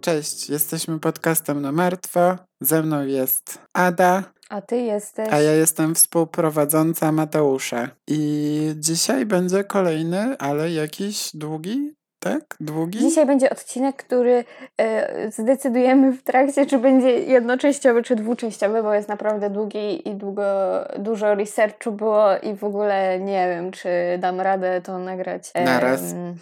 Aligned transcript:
Cześć, 0.00 0.48
jesteśmy 0.50 1.00
podcastem 1.00 1.62
na 1.62 1.72
martwo. 1.72 2.36
Ze 2.60 2.82
mną 2.82 3.06
jest 3.06 3.58
Ada, 3.72 4.24
A 4.48 4.60
ty 4.60 4.76
jesteś. 4.76 5.28
a 5.32 5.40
ja 5.40 5.52
jestem 5.52 5.94
współprowadząca 5.94 7.12
Mateusza. 7.12 7.88
I 8.08 8.74
dzisiaj 8.76 9.26
będzie 9.26 9.64
kolejny, 9.64 10.38
ale 10.38 10.72
jakiś 10.72 11.30
długi, 11.34 11.92
tak? 12.22 12.56
Długi? 12.60 12.98
Dzisiaj 12.98 13.26
będzie 13.26 13.50
odcinek, 13.50 13.96
który 13.96 14.44
e, 14.78 15.30
zdecydujemy 15.32 16.12
w 16.12 16.22
trakcie, 16.22 16.66
czy 16.66 16.78
będzie 16.78 17.10
jednoczęściowy, 17.18 18.02
czy 18.02 18.16
dwuczęściowy, 18.16 18.82
bo 18.82 18.94
jest 18.94 19.08
naprawdę 19.08 19.50
długi 19.50 20.08
i 20.08 20.14
długo, 20.14 20.44
dużo 20.98 21.34
researchu 21.34 21.92
było 21.92 22.36
i 22.42 22.54
w 22.54 22.64
ogóle 22.64 23.20
nie 23.20 23.48
wiem, 23.48 23.70
czy 23.70 23.88
dam 24.18 24.40
radę 24.40 24.80
to 24.84 24.98
nagrać. 24.98 25.50
Naraz. 25.64 26.02
w- 26.12 26.34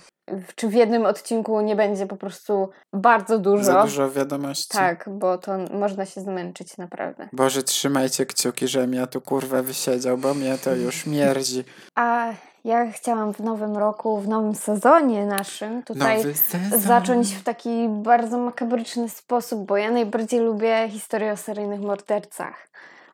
czy 0.55 0.69
w 0.69 0.73
jednym 0.73 1.07
odcinku 1.07 1.61
nie 1.61 1.77
będzie 1.77 2.07
po 2.07 2.17
prostu 2.17 2.69
bardzo 2.93 3.39
dużo. 3.39 3.65
Za 3.65 3.83
dużo 3.83 4.11
wiadomości. 4.11 4.69
Tak, 4.79 5.09
bo 5.13 5.39
to 5.39 5.53
można 5.73 6.07
się 6.07 6.21
zmęczyć 6.21 6.77
naprawdę. 6.77 7.29
Boże, 7.33 7.63
trzymajcie 7.63 8.27
kciuki, 8.27 8.69
żebym 8.69 8.95
ja 8.95 9.07
tu 9.07 9.21
kurwa 9.21 9.63
wysiedział, 9.63 10.19
bo 10.19 10.35
mnie 10.35 10.59
to 10.65 10.75
już 10.75 11.07
mierdzi. 11.17 11.65
A 11.95 12.29
ja 12.65 12.93
chciałam 12.93 13.35
w 13.35 13.41
nowym 13.41 13.77
roku, 13.77 14.21
w 14.21 14.29
nowym 14.29 14.55
sezonie 14.55 15.27
naszym 15.27 15.83
tutaj 15.83 16.23
sezon. 16.35 16.81
zacząć 16.81 17.35
w 17.35 17.43
taki 17.43 17.89
bardzo 17.89 18.39
makabryczny 18.39 19.09
sposób, 19.09 19.67
bo 19.67 19.77
ja 19.77 19.91
najbardziej 19.91 20.41
lubię 20.41 20.89
historie 20.91 21.33
o 21.33 21.37
seryjnych 21.37 21.81
mordercach 21.81 22.69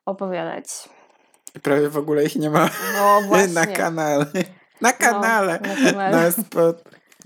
opowiadać. 0.05 0.65
I 1.55 1.59
Prawie 1.59 1.89
w 1.89 1.97
ogóle 1.97 2.23
ich 2.23 2.35
nie 2.35 2.49
ma 2.49 2.69
No 2.97 3.21
właśnie. 3.27 3.53
na 3.53 3.65
kanale. 3.65 4.25
Na 4.81 4.93
kanale. 4.93 5.59
No, 5.61 5.67
na 5.85 5.91
kanale. 5.91 6.11
Na 6.17 6.31
spo... 6.31 6.73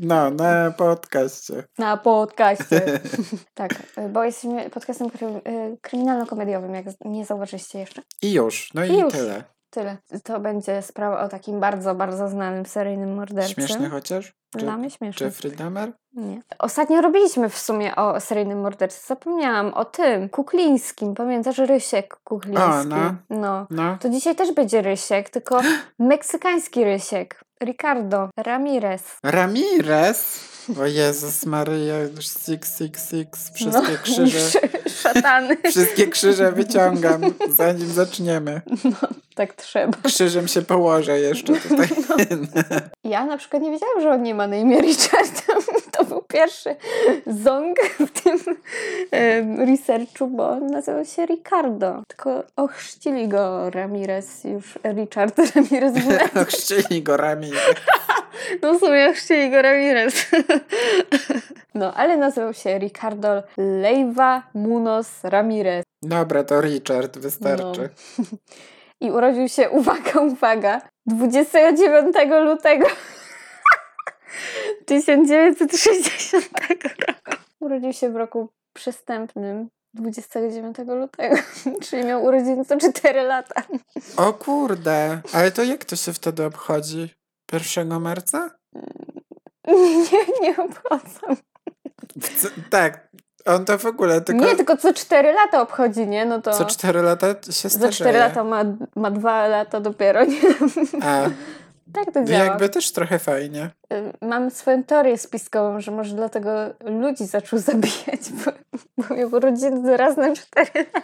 No, 0.04 0.30
na 0.32 0.72
podcaście. 0.72 1.64
Na 1.78 1.98
podcaście. 1.98 2.82
tak, 3.54 3.72
bo 4.10 4.24
jesteśmy 4.24 4.70
podcastem 4.70 5.10
krym, 5.10 5.36
y, 5.36 5.78
kryminalno-komediowym, 5.82 6.74
jak 6.76 6.86
nie 7.06 7.26
zauważyliście 7.26 7.80
jeszcze. 7.80 8.02
I 8.22 8.32
już, 8.34 8.74
no 8.74 8.86
i 8.86 8.92
I 8.92 9.00
już. 9.00 9.14
tyle. 9.14 9.44
Tyle. 9.72 9.98
To 10.24 10.40
będzie 10.40 10.82
sprawa 10.82 11.24
o 11.24 11.28
takim 11.28 11.60
bardzo, 11.60 11.96
bardzo 11.96 12.28
znanym 12.30 12.66
seryjnym 12.66 13.16
mordercy. 13.16 13.54
Śmieszny 13.54 13.90
chociaż? 13.90 14.34
Dla 14.54 14.78
mnie 14.78 14.90
śmieszny. 14.90 15.26
Jeffrey 15.26 15.52
Dahmer? 15.52 15.92
Nie. 16.14 16.42
Ostatnio 16.60 17.02
robiliśmy 17.02 17.50
w 17.50 17.58
sumie 17.58 17.96
o 17.96 18.20
seryjnym 18.20 18.62
mordercy. 18.62 19.08
Zapomniałam 19.08 19.74
o 19.74 19.86
tym. 19.86 20.30
Kuklińskim. 20.30 21.16
Pamiętasz 21.16 21.58
Rysiek 21.58 22.16
Kukliński? 22.24 22.64
O, 22.64 22.84
no. 22.84 23.16
no. 23.30 23.68
No. 23.70 23.98
To 24.02 24.10
dzisiaj 24.10 24.36
też 24.36 24.52
będzie 24.52 24.82
Rysiek, 24.82 25.30
tylko 25.30 25.62
meksykański 26.00 26.84
Rysiek. 26.84 27.42
Ricardo 27.64 28.30
Ramirez. 28.38 29.18
Ramirez? 29.24 30.51
O 30.82 30.86
Jezus 30.86 31.46
Maryja, 31.46 32.00
już 32.00 32.26
six, 32.28 32.78
six, 32.78 33.10
six, 33.10 33.52
wszystkie 33.54 33.98
krzyże. 34.04 34.38
sz- 34.40 34.72
Szatany. 35.02 35.58
Wszystkie 35.70 36.08
krzyże 36.08 36.52
wyciągam, 36.52 37.22
zanim 37.50 37.92
zaczniemy. 37.94 38.62
tak 39.36 39.54
trzeba. 39.54 39.98
Krzyżem 40.04 40.48
się 40.48 40.62
położę 40.62 41.20
jeszcze 41.20 41.54
tutaj. 41.54 41.88
Ja 43.04 43.26
na 43.26 43.38
przykład 43.38 43.62
nie 43.64 43.72
wiedziałam, 43.72 44.02
że 44.02 44.10
on 44.12 44.24
nie 44.24 44.36
ma 44.36 44.48
na 44.48 44.56
imię 44.56 44.82
Richard. 44.82 45.44
To 45.98 46.06
był 46.06 46.22
pierwszy 46.22 46.76
ząg 47.28 47.78
w 48.00 48.22
tym 48.22 48.58
researchu, 49.68 50.28
bo 50.28 50.50
on 50.50 50.68
nazywał 50.68 51.06
się 51.06 51.26
Ricardo. 51.26 52.04
Tylko 52.08 52.44
ochrzcili 52.56 53.28
go 53.28 53.70
Ramirez, 53.70 54.44
już 54.44 54.80
Richard 54.84 55.40
Ramirez 55.56 55.94
w 55.94 56.46
Chrzcili 56.50 57.04
go 57.04 57.18
Ramirez. 57.18 57.62
No 58.62 58.74
w 58.74 58.80
sumie 58.80 59.10
ochrzcili 59.10 59.52
go 59.52 59.62
Ramirez. 59.62 60.26
No, 61.76 61.94
ale 61.94 62.18
nazywał 62.18 62.54
się 62.54 62.78
Ricardo 62.78 63.44
Leiva 63.58 64.44
Munoz 64.54 65.24
Ramirez. 65.24 65.84
Dobra, 66.02 66.44
to 66.44 66.62
Richard, 66.62 67.18
wystarczy. 67.18 67.90
I 69.02 69.12
urodził 69.12 69.48
się, 69.48 69.70
uwaga, 69.70 70.20
uwaga, 70.22 70.82
29 71.06 72.16
lutego 72.46 72.86
1960 74.86 76.46
roku. 77.08 77.42
Urodził 77.60 77.94
się 77.94 78.10
w 78.10 78.16
roku 78.16 78.50
przystępnym 78.74 79.70
29 79.94 80.78
lutego, 80.88 81.36
czyli 81.84 82.06
miał 82.06 82.24
urodziny 82.24 82.66
co 82.66 82.78
4 82.94 83.22
lata. 83.22 83.64
O 84.18 84.34
kurde, 84.34 85.22
ale 85.34 85.52
to 85.52 85.64
jak 85.64 85.86
to 85.86 85.96
się 85.96 86.14
wtedy 86.14 86.46
obchodzi? 86.46 87.10
1 87.54 88.02
marca? 88.02 88.50
Nie, 89.68 90.26
nie 90.42 90.58
obchodzą. 90.58 91.36
Co- 92.38 92.48
tak, 92.70 93.08
on 93.46 93.66
to 93.66 93.78
w 93.78 93.86
ogóle 93.86 94.22
tylko, 94.22 94.46
Nie, 94.46 94.56
tylko 94.56 94.78
co 94.78 94.94
4 94.94 95.34
lata 95.34 95.62
obchodzi, 95.62 96.08
nie? 96.08 96.26
No 96.26 96.42
to 96.42 96.54
co 96.54 96.66
4 96.66 97.02
lata 97.02 97.28
się 97.28 97.70
za 97.70 97.70
starzeje. 97.70 97.92
4 97.92 98.20
lata 98.20 98.44
ma, 98.44 98.64
ma 98.96 99.12
2 99.12 99.48
lata 99.48 99.80
dopiero, 99.80 100.26
nie? 100.26 100.40
A, 101.04 101.30
Tak 101.94 102.14
to 102.14 102.24
działa. 102.24 102.44
jakby 102.46 102.70
też 102.70 102.92
trochę 102.92 103.20
fajnie. 103.20 103.70
Y, 103.94 104.14
Mam 104.22 104.52
swoją 104.52 104.84
teorię 104.84 105.18
spiskową, 105.18 105.82
że 105.82 105.92
może 105.92 106.16
dlatego 106.16 106.52
ludzi 106.80 107.26
zaczął 107.26 107.60
zabijać, 107.70 108.22
bo, 108.46 108.52
bo 108.98 109.16
miał 109.16 109.30
urodziny 109.34 109.98
raz 109.98 110.18
na 110.18 110.36
4 110.36 110.70
lata. 110.76 111.02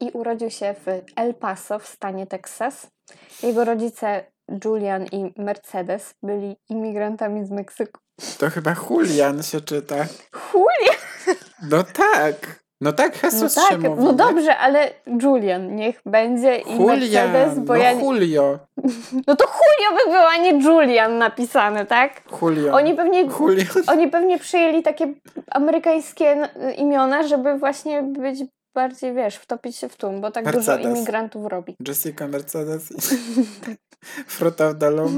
I 0.00 0.10
urodził 0.10 0.50
się 0.50 0.74
w 0.74 0.86
El 1.16 1.34
Paso 1.34 1.78
w 1.78 1.86
stanie 1.86 2.26
Teksas. 2.26 2.86
Jego 3.42 3.64
rodzice 3.64 4.24
Julian 4.64 5.04
i 5.12 5.32
Mercedes 5.42 6.14
byli 6.22 6.56
imigrantami 6.68 7.46
z 7.46 7.50
Meksyku. 7.50 8.00
To 8.38 8.50
chyba 8.50 8.74
Julian 8.90 9.42
się 9.42 9.60
czyta. 9.60 9.96
Julian! 10.54 10.96
No 11.70 11.84
tak. 11.84 12.64
No 12.80 12.92
tak, 12.92 13.22
No 13.22 13.28
Jesus 13.28 13.54
tak, 13.54 13.68
się 13.68 13.78
mówi. 13.78 14.02
no 14.04 14.10
nie? 14.10 14.16
dobrze, 14.16 14.56
ale 14.56 14.90
Julian 15.22 15.76
niech 15.76 16.00
będzie 16.06 16.56
i 16.58 16.76
Julian, 16.76 17.32
Mercedes, 17.32 17.64
bo 17.64 17.72
no 17.72 17.80
ja... 17.80 17.92
Julio. 17.92 18.58
No 19.26 19.36
to 19.36 19.44
Julio 19.44 20.04
by 20.04 20.10
był, 20.10 20.22
a 20.22 20.36
nie 20.36 20.64
Julian 20.64 21.18
napisane, 21.18 21.86
tak? 21.86 22.22
Julio. 22.42 22.72
Oni 22.74 22.94
pewnie 22.94 23.20
Julian. 23.40 23.66
Oni 23.92 24.08
pewnie 24.08 24.38
przyjęli 24.38 24.82
takie 24.82 25.14
amerykańskie 25.50 26.48
imiona, 26.76 27.22
żeby 27.22 27.58
właśnie 27.58 28.02
być 28.02 28.38
bardziej, 28.74 29.14
wiesz, 29.14 29.36
wtopić 29.36 29.76
się 29.76 29.88
w 29.88 29.96
tłum, 29.96 30.20
bo 30.20 30.30
tak 30.30 30.44
dużo 30.52 30.72
Mercedes. 30.72 30.96
imigrantów 30.96 31.46
robi. 31.46 31.76
Jessica 31.88 32.28
Mercedes 32.28 32.92
i 32.92 32.96
Fruta 34.26 34.74
w. 34.74 35.08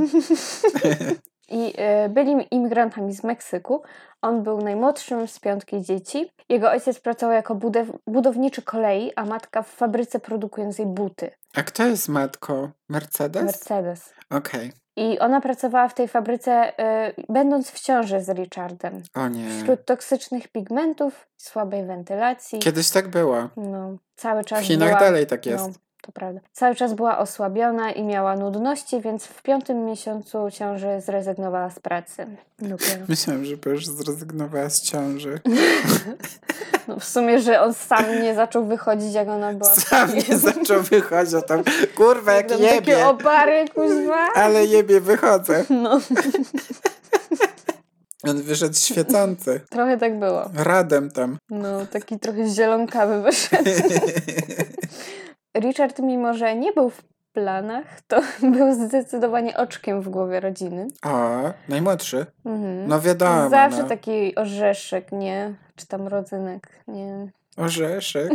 I 1.50 1.74
y, 2.04 2.08
byli 2.08 2.46
imigrantami 2.50 3.12
z 3.14 3.24
Meksyku. 3.24 3.82
On 4.22 4.42
był 4.42 4.60
najmłodszym 4.60 5.28
z 5.28 5.40
piątki 5.40 5.82
dzieci. 5.82 6.30
Jego 6.48 6.70
ojciec 6.70 7.00
pracował 7.00 7.34
jako 7.34 7.58
budowniczy 8.06 8.62
kolei, 8.62 9.12
a 9.16 9.24
matka 9.24 9.62
w 9.62 9.68
fabryce 9.68 10.20
produkującej 10.20 10.86
buty. 10.86 11.30
A 11.54 11.62
kto 11.62 11.86
jest 11.86 12.08
matką? 12.08 12.70
Mercedes? 12.88 13.44
Mercedes. 13.44 14.12
Okej. 14.30 14.72
I 14.96 15.18
ona 15.18 15.40
pracowała 15.40 15.88
w 15.88 15.94
tej 15.94 16.08
fabryce, 16.08 16.72
y, 17.08 17.14
będąc 17.28 17.70
w 17.70 17.80
ciąży 17.80 18.20
z 18.20 18.28
Richardem. 18.28 19.02
O 19.14 19.28
nie. 19.28 19.48
Wśród 19.62 19.84
toksycznych 19.84 20.48
pigmentów, 20.48 21.26
słabej 21.36 21.86
wentylacji. 21.86 22.58
Kiedyś 22.58 22.90
tak 22.90 23.08
było. 23.08 23.48
No, 23.56 23.96
cały 24.16 24.44
czas 24.44 24.60
W 24.60 24.66
Chinach 24.66 24.88
była... 24.88 25.00
dalej 25.00 25.26
tak 25.26 25.46
jest. 25.46 25.66
No, 25.66 25.72
to 26.02 26.12
prawda. 26.12 26.40
Cały 26.52 26.74
czas 26.74 26.94
była 26.94 27.18
osłabiona 27.18 27.92
i 27.92 28.02
miała 28.04 28.36
nudności, 28.36 29.00
więc 29.00 29.24
w 29.24 29.42
piątym 29.42 29.84
miesiącu 29.84 30.38
ciąży 30.50 31.00
zrezygnowała 31.06 31.70
z 31.70 31.78
pracy. 31.78 32.26
Dopiero. 32.58 33.04
Myślałem, 33.08 33.44
że 33.44 33.54
już 33.66 33.86
zrezygnowała 33.86 34.70
z 34.70 34.80
ciąży. 34.82 35.40
No, 36.88 36.98
w 36.98 37.04
sumie, 37.04 37.40
że 37.40 37.60
on 37.62 37.74
sam 37.74 38.04
nie 38.22 38.34
zaczął 38.34 38.64
wychodzić, 38.64 39.14
jak 39.14 39.28
ona 39.28 39.52
była. 39.52 39.74
Sam 39.74 40.10
nie 40.14 40.38
zaczął 40.48 40.82
wychodzić, 40.82 41.34
a 41.34 41.42
tam 41.42 41.62
kurwa 41.96 42.32
jak 42.32 42.48
Tam 42.48 42.58
Takie 42.58 42.74
jebie. 42.74 43.06
opary, 43.08 43.64
kuźwa. 43.74 44.26
Ale 44.34 44.66
jebie 44.66 45.00
wychodzę. 45.00 45.64
No, 45.70 46.00
On 48.22 48.42
wyszedł 48.42 48.74
świecący. 48.74 49.60
trochę 49.70 49.98
tak 49.98 50.18
było. 50.18 50.50
Radem 50.54 51.10
tam. 51.10 51.38
No, 51.50 51.86
taki 51.86 52.18
trochę 52.18 52.48
zielonkawy 52.48 53.22
wyszedł. 53.22 53.70
Richard, 55.54 55.98
mimo 55.98 56.34
że 56.34 56.56
nie 56.56 56.72
był 56.72 56.90
w 56.90 57.02
planach, 57.32 58.00
to 58.08 58.20
był 58.56 58.88
zdecydowanie 58.88 59.56
oczkiem 59.56 60.02
w 60.02 60.08
głowie 60.08 60.40
rodziny. 60.40 60.88
O, 61.04 61.40
najmłodszy. 61.68 62.26
Mhm. 62.44 62.88
No 62.88 63.00
wiadomo. 63.00 63.50
Zawsze 63.50 63.82
no. 63.82 63.88
taki 63.88 64.34
orzeszek, 64.34 65.12
nie? 65.12 65.54
Czy 65.76 65.86
tam 65.86 66.08
rodzynek, 66.08 66.68
nie? 66.88 67.30
Orzeszek. 67.56 68.30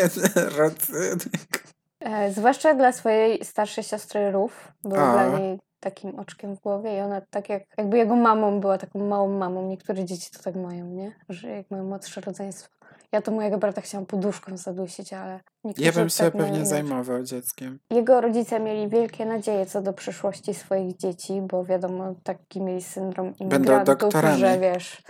Rodzynek. 0.58 1.64
E, 2.00 2.32
zwłaszcza 2.32 2.74
dla 2.74 2.92
swojej 2.92 3.44
starszej 3.44 3.84
siostry 3.84 4.30
Ruf. 4.30 4.72
Był 4.84 5.00
A. 5.00 5.12
dla 5.12 5.38
niej 5.38 5.58
takim 5.82 6.18
oczkiem 6.18 6.56
w 6.56 6.60
głowie 6.60 6.96
i 6.96 7.00
ona 7.00 7.20
tak 7.30 7.48
jak, 7.48 7.62
jakby 7.78 7.98
jego 7.98 8.16
mamą 8.16 8.60
była 8.60 8.78
taką 8.78 8.98
małą 9.08 9.38
mamą. 9.38 9.68
Niektóre 9.68 10.04
dzieci 10.04 10.30
to 10.30 10.42
tak 10.42 10.56
mają, 10.56 10.86
nie? 10.86 11.12
Że 11.28 11.48
jak 11.48 11.70
mają 11.70 11.84
młodsze 11.84 12.20
rodzeństwo. 12.20 12.82
Ja 13.12 13.22
to 13.22 13.32
mojego 13.32 13.58
brata 13.58 13.80
chciałam 13.80 14.06
poduszką 14.06 14.56
zadusić, 14.56 15.12
ale 15.12 15.40
niektórzy 15.64 15.86
Ja 15.86 15.92
bym 15.92 16.08
się 16.08 16.24
tak 16.24 16.32
pewnie 16.32 16.66
zajmował 16.66 17.22
dzieckiem. 17.22 17.78
Jego 17.90 18.20
rodzice 18.20 18.60
mieli 18.60 18.88
wielkie 18.88 19.26
nadzieje 19.26 19.66
co 19.66 19.82
do 19.82 19.92
przyszłości 19.92 20.54
swoich 20.54 20.96
dzieci, 20.96 21.40
bo 21.42 21.64
wiadomo, 21.64 22.14
taki 22.22 22.60
mieli 22.60 22.82
syndrom 22.82 23.34
imigrantów, 23.40 24.12
że 24.36 24.58
wiesz, 24.58 25.02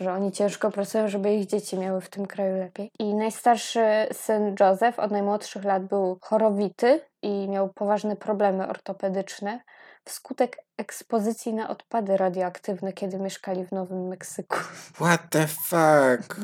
że 0.00 0.12
oni 0.12 0.32
ciężko 0.32 0.70
pracują, 0.70 1.08
żeby 1.08 1.34
ich 1.34 1.46
dzieci 1.46 1.78
miały 1.78 2.00
w 2.00 2.10
tym 2.10 2.26
kraju 2.26 2.56
lepiej. 2.58 2.90
I 2.98 3.14
najstarszy 3.14 4.06
syn 4.12 4.54
Joseph 4.60 4.98
od 4.98 5.10
najmłodszych 5.10 5.64
lat 5.64 5.86
był 5.86 6.18
chorowity 6.20 7.00
i 7.22 7.48
miał 7.48 7.68
poważne 7.68 8.16
problemy 8.16 8.68
ortopedyczne 8.68 9.60
wskutek 10.06 10.58
ekspozycji 10.78 11.54
na 11.54 11.68
odpady 11.68 12.16
radioaktywne, 12.16 12.92
kiedy 12.92 13.18
mieszkali 13.18 13.64
w 13.66 13.72
Nowym 13.72 14.08
Meksyku. 14.08 14.56
What 15.00 15.20
the 15.30 15.46
fuck? 15.46 16.36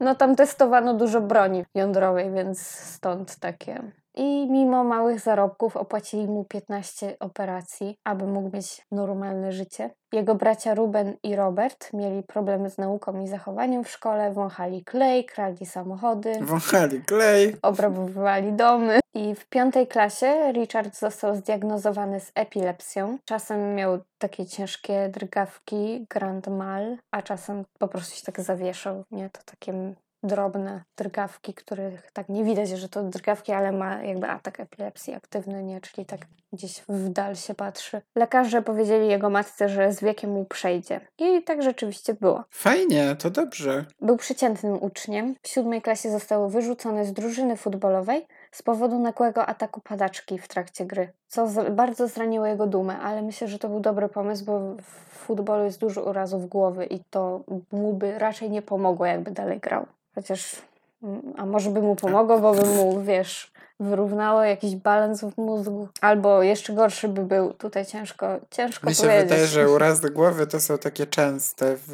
No 0.00 0.14
tam 0.14 0.36
testowano 0.36 0.94
dużo 0.94 1.20
broni 1.20 1.64
jądrowej, 1.74 2.30
więc 2.32 2.60
stąd 2.66 3.36
takie. 3.36 3.82
I 4.14 4.50
mimo 4.50 4.84
małych 4.84 5.20
zarobków 5.20 5.76
opłacili 5.76 6.26
mu 6.26 6.44
15 6.44 7.16
operacji, 7.20 7.98
aby 8.04 8.26
mógł 8.26 8.56
mieć 8.56 8.86
normalne 8.90 9.52
życie. 9.52 9.90
Jego 10.12 10.34
bracia 10.34 10.74
Ruben 10.74 11.16
i 11.22 11.36
Robert 11.36 11.92
mieli 11.92 12.22
problemy 12.22 12.70
z 12.70 12.78
nauką 12.78 13.20
i 13.20 13.28
zachowaniem 13.28 13.84
w 13.84 13.90
szkole, 13.90 14.32
wąchali 14.32 14.84
klej, 14.84 15.24
kradli 15.24 15.66
samochody, 15.66 16.32
Wąchali 16.40 17.02
klej. 17.02 17.56
obrabowywali 17.62 18.52
domy. 18.52 19.00
I 19.14 19.34
w 19.34 19.46
piątej 19.46 19.86
klasie 19.86 20.52
Richard 20.52 20.96
został 20.98 21.34
zdiagnozowany 21.34 22.20
z 22.20 22.32
epilepsją. 22.34 23.18
Czasem 23.24 23.71
miał 23.72 23.98
takie 24.18 24.46
ciężkie 24.46 25.08
drgawki, 25.08 26.06
grand 26.10 26.46
mal, 26.46 26.96
a 27.10 27.22
czasem 27.22 27.64
po 27.78 27.88
prostu 27.88 28.16
się 28.16 28.22
tak 28.22 28.40
zawieszał. 28.40 29.04
Nie, 29.10 29.30
to 29.30 29.40
takie 29.44 29.94
drobne 30.22 30.82
drgawki, 30.96 31.54
których 31.54 32.10
tak 32.12 32.28
nie 32.28 32.44
widać, 32.44 32.68
że 32.68 32.88
to 32.88 33.02
drgawki, 33.02 33.52
ale 33.52 33.72
ma 33.72 34.02
jakby 34.02 34.26
atak 34.26 34.60
epilepsji 34.60 35.14
aktywny, 35.14 35.62
nie? 35.62 35.80
Czyli 35.80 36.06
tak 36.06 36.20
gdzieś 36.52 36.82
w 36.88 37.08
dal 37.08 37.36
się 37.36 37.54
patrzy. 37.54 38.02
Lekarze 38.16 38.62
powiedzieli 38.62 39.08
jego 39.08 39.30
matce, 39.30 39.68
że 39.68 39.92
z 39.92 40.00
wiekiem 40.00 40.30
mu 40.30 40.44
przejdzie. 40.44 41.00
I 41.18 41.42
tak 41.42 41.62
rzeczywiście 41.62 42.14
było. 42.14 42.44
Fajnie, 42.50 43.16
to 43.18 43.30
dobrze. 43.30 43.84
Był 44.00 44.16
przeciętnym 44.16 44.82
uczniem. 44.82 45.34
W 45.42 45.48
siódmej 45.48 45.82
klasie 45.82 46.10
został 46.10 46.48
wyrzucony 46.48 47.04
z 47.04 47.12
drużyny 47.12 47.56
futbolowej 47.56 48.26
z 48.52 48.62
powodu 48.62 48.98
nagłego 48.98 49.46
ataku 49.46 49.80
padaczki 49.80 50.38
w 50.38 50.48
trakcie 50.48 50.84
gry, 50.86 51.12
co 51.28 51.48
z- 51.48 51.74
bardzo 51.74 52.08
zraniło 52.08 52.46
jego 52.46 52.66
dumę, 52.66 52.98
ale 52.98 53.22
myślę, 53.22 53.48
że 53.48 53.58
to 53.58 53.68
był 53.68 53.80
dobry 53.80 54.08
pomysł, 54.08 54.44
bo 54.44 54.60
w 54.82 54.84
futbolu 55.26 55.64
jest 55.64 55.80
dużo 55.80 56.02
urazów 56.02 56.48
głowy 56.48 56.84
i 56.84 57.00
to 57.10 57.40
mu 57.72 57.92
by 57.92 58.18
raczej 58.18 58.50
nie 58.50 58.62
pomogło, 58.62 59.06
jakby 59.06 59.30
dalej 59.30 59.60
grał. 59.60 59.86
Chociaż, 60.14 60.56
mm, 61.02 61.22
a 61.36 61.46
może 61.46 61.70
by 61.70 61.82
mu 61.82 61.96
pomogło, 61.96 62.38
bo 62.38 62.54
by 62.54 62.64
mu, 62.66 63.00
wiesz, 63.00 63.52
wyrównało 63.80 64.42
jakiś 64.42 64.76
balans 64.76 65.20
w 65.24 65.38
mózgu. 65.38 65.88
Albo 66.00 66.42
jeszcze 66.42 66.72
gorszy 66.72 67.08
by 67.08 67.22
był, 67.24 67.52
tutaj 67.52 67.86
ciężko, 67.86 68.26
ciężko 68.50 68.88
Mi 68.88 68.94
się 68.94 69.02
powiedzieć. 69.02 69.22
wydaje, 69.24 69.46
że 69.46 69.70
urazy 69.70 70.10
głowy 70.10 70.46
to 70.46 70.60
są 70.60 70.78
takie 70.78 71.06
częste 71.06 71.76
w 71.76 71.92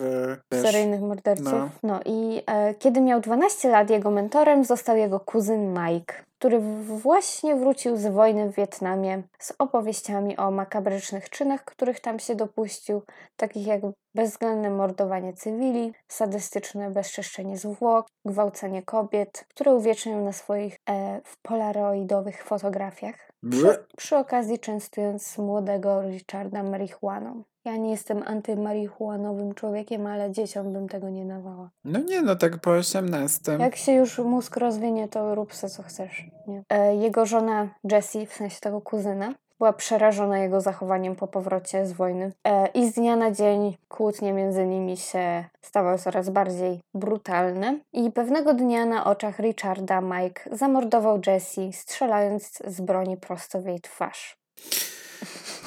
wiesz, 0.52 0.62
seryjnych 0.62 1.00
morderców. 1.00 1.52
no. 1.52 1.69
No, 1.82 2.00
i 2.04 2.43
e, 2.46 2.75
kiedy 2.75 3.00
miał 3.00 3.20
12 3.20 3.69
lat, 3.70 3.90
jego 3.90 4.11
mentorem 4.11 4.64
został 4.64 4.96
jego 4.96 5.20
kuzyn 5.20 5.78
Mike, 5.78 6.14
który 6.38 6.61
właśnie 6.82 7.56
wrócił 7.56 7.96
z 7.96 8.06
wojny 8.06 8.52
w 8.52 8.55
Wietnamie 8.55 9.23
z 9.38 9.52
opowieściami 9.58 10.37
o 10.37 10.50
makabrycznych 10.50 11.31
czynach, 11.31 11.64
których 11.64 12.00
tam 12.00 12.19
się 12.19 12.35
dopuścił, 12.35 13.02
takich 13.37 13.67
jak 13.67 13.81
bezwzględne 14.14 14.70
mordowanie 14.70 15.32
cywili, 15.32 15.93
sadystyczne 16.08 16.90
bezczeszczenie 16.90 17.58
zwłok, 17.58 18.06
gwałcenie 18.25 18.82
kobiet, 18.82 19.44
które 19.49 19.75
uwiecznił 19.75 20.25
na 20.25 20.32
swoich 20.32 20.76
e, 20.90 21.20
w 21.25 21.43
polaroidowych 21.43 22.44
fotografiach. 22.44 23.32
Przy, 23.50 23.87
przy 23.96 24.17
okazji 24.17 24.58
częstując 24.58 25.38
młodego 25.38 26.02
Richarda 26.02 26.62
marihuaną. 26.62 27.43
Ja 27.69 27.76
nie 27.76 27.91
jestem 27.91 28.23
antymarihuanowym 28.26 29.55
człowiekiem, 29.55 30.06
ale 30.06 30.31
dzieciom 30.31 30.73
bym 30.73 30.88
tego 30.88 31.09
nie 31.09 31.25
dawała. 31.25 31.70
No 31.85 31.99
nie, 31.99 32.23
no 32.23 32.37
tak 32.37 32.59
po 32.59 32.70
18. 32.70 33.53
Jak 33.53 33.76
się 33.76 33.93
już 33.93 34.19
mózg 34.19 34.56
rozwinie, 34.56 35.09
to 35.09 35.35
rób 35.35 35.55
se 35.55 35.69
co 35.69 35.82
chcesz. 35.82 36.25
Nie? 36.47 36.62
E, 36.69 36.97
jego 36.97 37.26
żona 37.26 37.69
Jessie, 37.93 38.26
w 38.26 38.32
sensie 38.32 38.61
tego 38.61 38.81
kuzyna, 38.81 39.35
była 39.59 39.73
przerażona 39.73 40.38
jego 40.38 40.61
zachowaniem 40.61 41.17
po 41.17 41.26
powrocie 41.26 41.87
z 41.87 41.93
wojny. 41.93 42.32
E, 42.44 42.67
I 42.67 42.91
z 42.91 42.94
dnia 42.94 43.17
na 43.17 43.31
dzień 43.31 43.76
kłótnie 43.88 44.32
między 44.32 44.67
nimi 44.67 44.97
się 44.97 45.44
stawały 45.62 45.99
coraz 45.99 46.31
bardziej 46.31 46.81
brutalne. 46.94 47.79
I 47.93 48.11
pewnego 48.11 48.55
dnia 48.55 48.87
na 48.87 49.05
oczach 49.05 49.38
Richarda 49.38 50.00
Mike 50.00 50.56
zamordował 50.56 51.21
Jessie, 51.26 51.73
strzelając 51.73 52.62
z 52.67 52.81
broni 52.81 53.17
prosto 53.17 53.61
w 53.61 53.67
jej 53.67 53.81
twarz. 53.81 54.37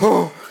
Uff. 0.02 0.51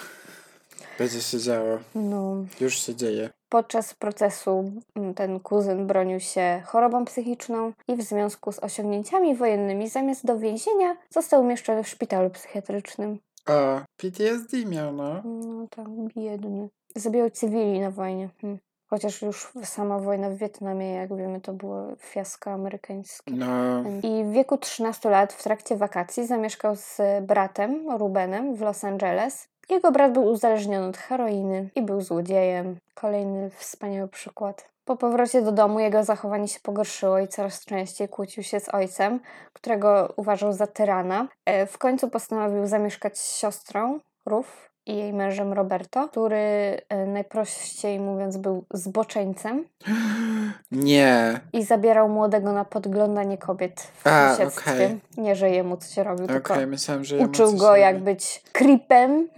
Będzie 1.01 1.21
się 1.21 1.39
działo. 1.39 1.79
No, 1.95 2.35
Już 2.61 2.79
się 2.79 2.95
dzieje. 2.95 3.31
Podczas 3.49 3.95
procesu 3.95 4.73
mm, 4.97 5.15
ten 5.15 5.41
kuzyn 5.41 5.87
bronił 5.87 6.21
się 6.21 6.63
chorobą 6.67 7.05
psychiczną 7.05 7.73
i 7.89 7.97
w 7.97 8.03
związku 8.03 8.53
z 8.53 8.59
osiągnięciami 8.59 9.37
wojennymi 9.37 9.89
zamiast 9.89 10.27
do 10.27 10.39
więzienia 10.39 10.97
został 11.11 11.41
umieszczony 11.41 11.83
w 11.83 11.89
szpitalu 11.89 12.31
psychiatrycznym. 12.31 13.19
O, 13.49 13.81
PTSD 13.97 14.67
miał, 14.67 14.93
no. 14.93 15.23
No 15.25 15.67
tak, 15.71 15.89
biedny. 16.17 16.69
Zabijał 16.97 17.31
cywili 17.31 17.81
na 17.81 17.91
wojnie. 17.91 18.29
Hm. 18.41 18.59
Chociaż 18.91 19.23
już 19.23 19.53
sama 19.65 19.99
wojna 19.99 20.31
w 20.31 20.37
Wietnamie, 20.37 20.93
jak 20.93 21.17
wiemy, 21.17 21.41
to 21.41 21.53
było 21.53 21.97
fiasko 21.99 22.51
amerykańskie. 22.51 23.33
No, 23.33 23.83
I 24.03 24.25
w 24.25 24.33
wieku 24.33 24.59
13 24.59 25.11
lat 25.11 25.33
w 25.33 25.43
trakcie 25.43 25.77
wakacji 25.77 26.27
zamieszkał 26.27 26.77
z 26.77 26.99
bratem 27.23 27.91
Rubenem 27.99 28.55
w 28.55 28.61
Los 28.61 28.85
Angeles. 28.85 29.50
Jego 29.71 29.93
brat 29.93 30.13
był 30.13 30.25
uzależniony 30.25 30.89
od 30.89 30.97
heroiny 30.97 31.71
i 31.75 31.83
był 31.83 32.01
złodziejem. 32.01 32.77
Kolejny 32.95 33.51
wspaniały 33.51 34.09
przykład. 34.09 34.71
Po 34.85 34.97
powrocie 34.97 35.43
do 35.43 35.53
domu 35.53 35.81
jego 35.81 36.05
zachowanie 36.05 36.49
się 36.49 36.61
pogorszyło 36.61 37.19
i 37.19 37.29
coraz 37.29 37.65
częściej 37.65 38.09
kłócił 38.09 38.43
się 38.43 38.61
z 38.61 38.69
ojcem, 38.69 39.21
którego 39.53 40.13
uważał 40.17 40.53
za 40.53 40.67
tyrana. 40.67 41.29
E, 41.45 41.67
W 41.67 41.79
końcu 41.79 42.09
postanowił 42.09 42.67
zamieszkać 42.67 43.19
z 43.19 43.39
siostrą 43.39 44.01
Ruf 44.27 44.71
i 44.87 44.97
jej 44.97 45.13
mężem 45.13 45.53
Roberto, 45.53 46.09
który 46.09 46.37
e, 46.89 47.07
najprościej 47.07 48.01
mówiąc 48.01 48.37
był 48.37 48.65
zboczeńcem 48.71 49.65
nie. 50.73 51.41
i 51.53 51.65
zabierał 51.65 52.09
młodego 52.09 52.53
na 52.53 52.65
podglądanie 52.65 53.39
kobiet 53.39 53.81
w 53.81 54.07
A, 54.07 54.35
sąsiedztwie. 54.37 54.73
okej. 54.73 55.01
Nie, 55.17 55.37
że 55.37 55.51
jemu 55.51 55.77
coś 55.77 55.97
robił, 55.97 56.25
Okej, 56.25 56.35
tylko 56.37 56.55
myślałam, 56.67 57.05
że 57.05 57.17
uczył 57.19 57.57
go 57.57 57.69
robi. 57.69 57.81
jak 57.81 57.99
być 57.99 58.43
creepem 58.53 59.29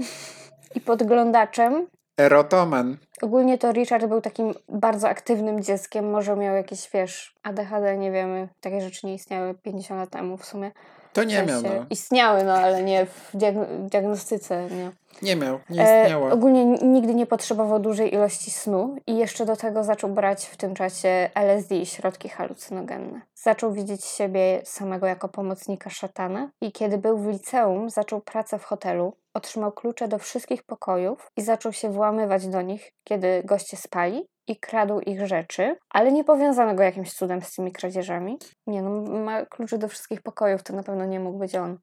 i 0.74 0.80
podglądaczem. 0.80 1.86
Erotoman. 2.20 2.96
Ogólnie 3.22 3.58
to 3.58 3.72
Richard 3.72 4.06
był 4.06 4.20
takim 4.20 4.54
bardzo 4.68 5.08
aktywnym 5.08 5.62
dzieckiem. 5.62 6.10
Może 6.10 6.36
miał 6.36 6.54
jakieś, 6.56 6.90
wiesz, 6.94 7.34
ADHD, 7.42 7.96
nie 7.96 8.12
wiemy. 8.12 8.48
Takie 8.60 8.80
rzeczy 8.80 9.06
nie 9.06 9.14
istniały 9.14 9.54
50 9.54 10.00
lat 10.00 10.10
temu 10.10 10.36
w 10.36 10.44
sumie. 10.44 10.70
To 11.12 11.24
nie 11.24 11.42
miał, 11.42 11.62
no. 11.62 11.68
Istniały, 11.90 12.44
no 12.44 12.52
ale 12.54 12.82
nie 12.82 13.06
w 13.06 13.30
diagn- 13.34 13.88
diagnostyce, 13.88 14.68
nie. 14.70 14.90
Nie 15.22 15.36
miał, 15.36 15.58
nie 15.70 15.88
E, 15.88 16.02
istniało. 16.02 16.30
ogólnie 16.30 16.60
n- 16.62 16.92
nigdy 16.92 17.14
nie 17.14 17.26
potrzebował 17.26 17.78
dużej 17.78 18.14
ilości 18.14 18.50
snu 18.50 18.96
i 19.06 19.16
jeszcze 19.16 19.46
do 19.46 19.56
tego 19.56 19.84
zaczął 19.84 20.10
brać 20.10 20.46
w 20.46 20.56
tym 20.56 20.74
czasie 20.74 21.30
LSD 21.34 21.74
i 21.76 21.86
środki 21.86 22.28
halucynogenne. 22.28 23.20
Zaczął 23.34 23.72
widzieć 23.72 24.04
siebie 24.04 24.60
samego 24.64 25.06
jako 25.06 25.28
pomocnika 25.28 25.90
szatana 25.90 26.50
i 26.60 26.72
kiedy 26.72 26.98
był 26.98 27.18
w 27.18 27.28
liceum, 27.28 27.90
zaczął 27.90 28.20
pracę 28.20 28.58
w 28.58 28.64
hotelu, 28.64 29.12
otrzymał 29.34 29.72
klucze 29.72 30.08
do 30.08 30.18
wszystkich 30.18 30.62
pokojów 30.62 31.30
i 31.36 31.42
zaczął 31.42 31.72
się 31.72 31.90
włamywać 31.90 32.46
do 32.46 32.62
nich, 32.62 32.92
kiedy 33.04 33.42
goście 33.44 33.76
spali 33.76 34.24
i 34.46 34.56
kradł 34.56 35.00
ich 35.00 35.26
rzeczy, 35.26 35.76
ale 35.90 36.12
nie 36.12 36.24
powiązano 36.24 36.74
go 36.74 36.82
jakimś 36.82 37.12
cudem 37.12 37.42
z 37.42 37.54
tymi 37.54 37.72
kradzieżami. 37.72 38.38
Nie 38.66 38.82
no, 38.82 38.90
ma 39.18 39.46
klucze 39.46 39.78
do 39.78 39.88
wszystkich 39.88 40.22
pokojów, 40.22 40.62
to 40.62 40.72
na 40.76 40.82
pewno 40.82 41.04
nie 41.04 41.20
mógł 41.20 41.38
być 41.38 41.54
on. 41.54 41.78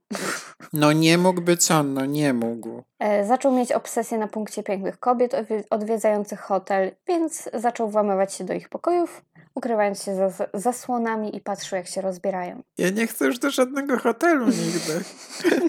No 0.73 0.91
nie 0.91 1.17
mógł 1.17 1.41
być 1.41 1.71
on, 1.71 1.93
no 1.93 2.05
nie 2.05 2.33
mógł. 2.33 2.83
E, 2.99 3.25
Zaczął 3.25 3.51
mieć 3.51 3.71
obsesję 3.71 4.17
na 4.17 4.27
punkcie 4.27 4.63
pięknych 4.63 4.99
kobiet 4.99 5.33
odwi- 5.33 5.63
odwiedzających 5.69 6.39
hotel, 6.39 6.91
więc 7.07 7.49
zaczął 7.53 7.89
włamywać 7.89 8.33
się 8.33 8.43
do 8.43 8.53
ich 8.53 8.69
pokojów, 8.69 9.21
ukrywając 9.59 10.03
się 10.03 10.15
za 10.15 10.29
za 10.29 10.45
zasłonami 10.53 11.35
i 11.35 11.41
patrzył, 11.41 11.75
jak 11.77 11.87
się 11.87 12.01
rozbierają. 12.01 12.61
Ja 12.77 12.89
nie 12.89 13.07
chcę 13.07 13.25
już 13.25 13.39
do 13.39 13.49
żadnego 13.51 13.97
hotelu 13.99 14.45
nigdy. 14.45 15.03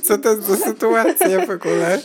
Co 0.07 0.19
to 0.19 0.29
jest 0.29 0.43
za 0.43 0.57
sytuacja 0.57 1.47
w 1.47 1.51
ogóle? 1.51 1.99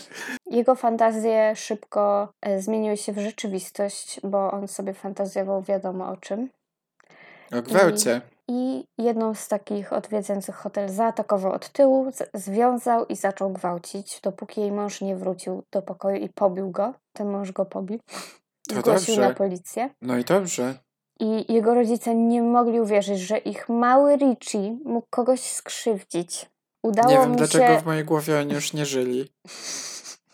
Jego 0.45 0.75
fantazje 0.75 1.55
szybko 1.55 2.29
e, 2.41 2.61
zmieniły 2.61 2.97
się 2.97 3.13
w 3.13 3.19
rzeczywistość, 3.19 4.19
bo 4.23 4.51
on 4.51 4.67
sobie 4.67 4.93
fantazjował 4.93 5.61
wiadomo 5.61 6.09
o 6.09 6.17
czym. 6.17 6.49
O 7.51 7.61
gwałcie. 7.61 8.21
i 8.47 8.83
jedną 8.97 9.33
z 9.33 9.47
takich 9.47 9.93
odwiedzających 9.93 10.55
hotel 10.55 10.89
zaatakował 10.89 11.51
od 11.51 11.69
tyłu, 11.69 12.11
związał 12.33 13.05
i 13.05 13.15
zaczął 13.15 13.49
gwałcić, 13.49 14.19
dopóki 14.23 14.61
jej 14.61 14.71
mąż 14.71 15.01
nie 15.01 15.15
wrócił 15.15 15.63
do 15.71 15.81
pokoju 15.81 16.15
i 16.17 16.29
pobił 16.29 16.71
go. 16.71 16.93
Ten 17.13 17.29
mąż 17.29 17.51
go 17.51 17.65
pobił. 17.65 17.99
To 18.69 18.75
Zgłosił 18.75 19.15
dobrze. 19.15 19.29
na 19.29 19.33
policję. 19.35 19.89
No 20.01 20.17
i 20.17 20.23
dobrze. 20.23 20.73
I 21.19 21.53
jego 21.53 21.73
rodzice 21.73 22.15
nie 22.15 22.43
mogli 22.43 22.79
uwierzyć, 22.81 23.19
że 23.19 23.37
ich 23.37 23.69
mały 23.69 24.15
Richie 24.15 24.77
mógł 24.85 25.07
kogoś 25.09 25.39
skrzywdzić. 25.41 26.45
Udało 26.83 27.09
nie 27.09 27.17
wiem, 27.17 27.29
mu 27.29 27.35
dlaczego 27.35 27.67
się... 27.67 27.79
w 27.79 27.85
mojej 27.85 28.05
głowie 28.05 28.39
oni 28.39 28.53
już 28.53 28.73
nie 28.73 28.85
żyli. 28.85 29.29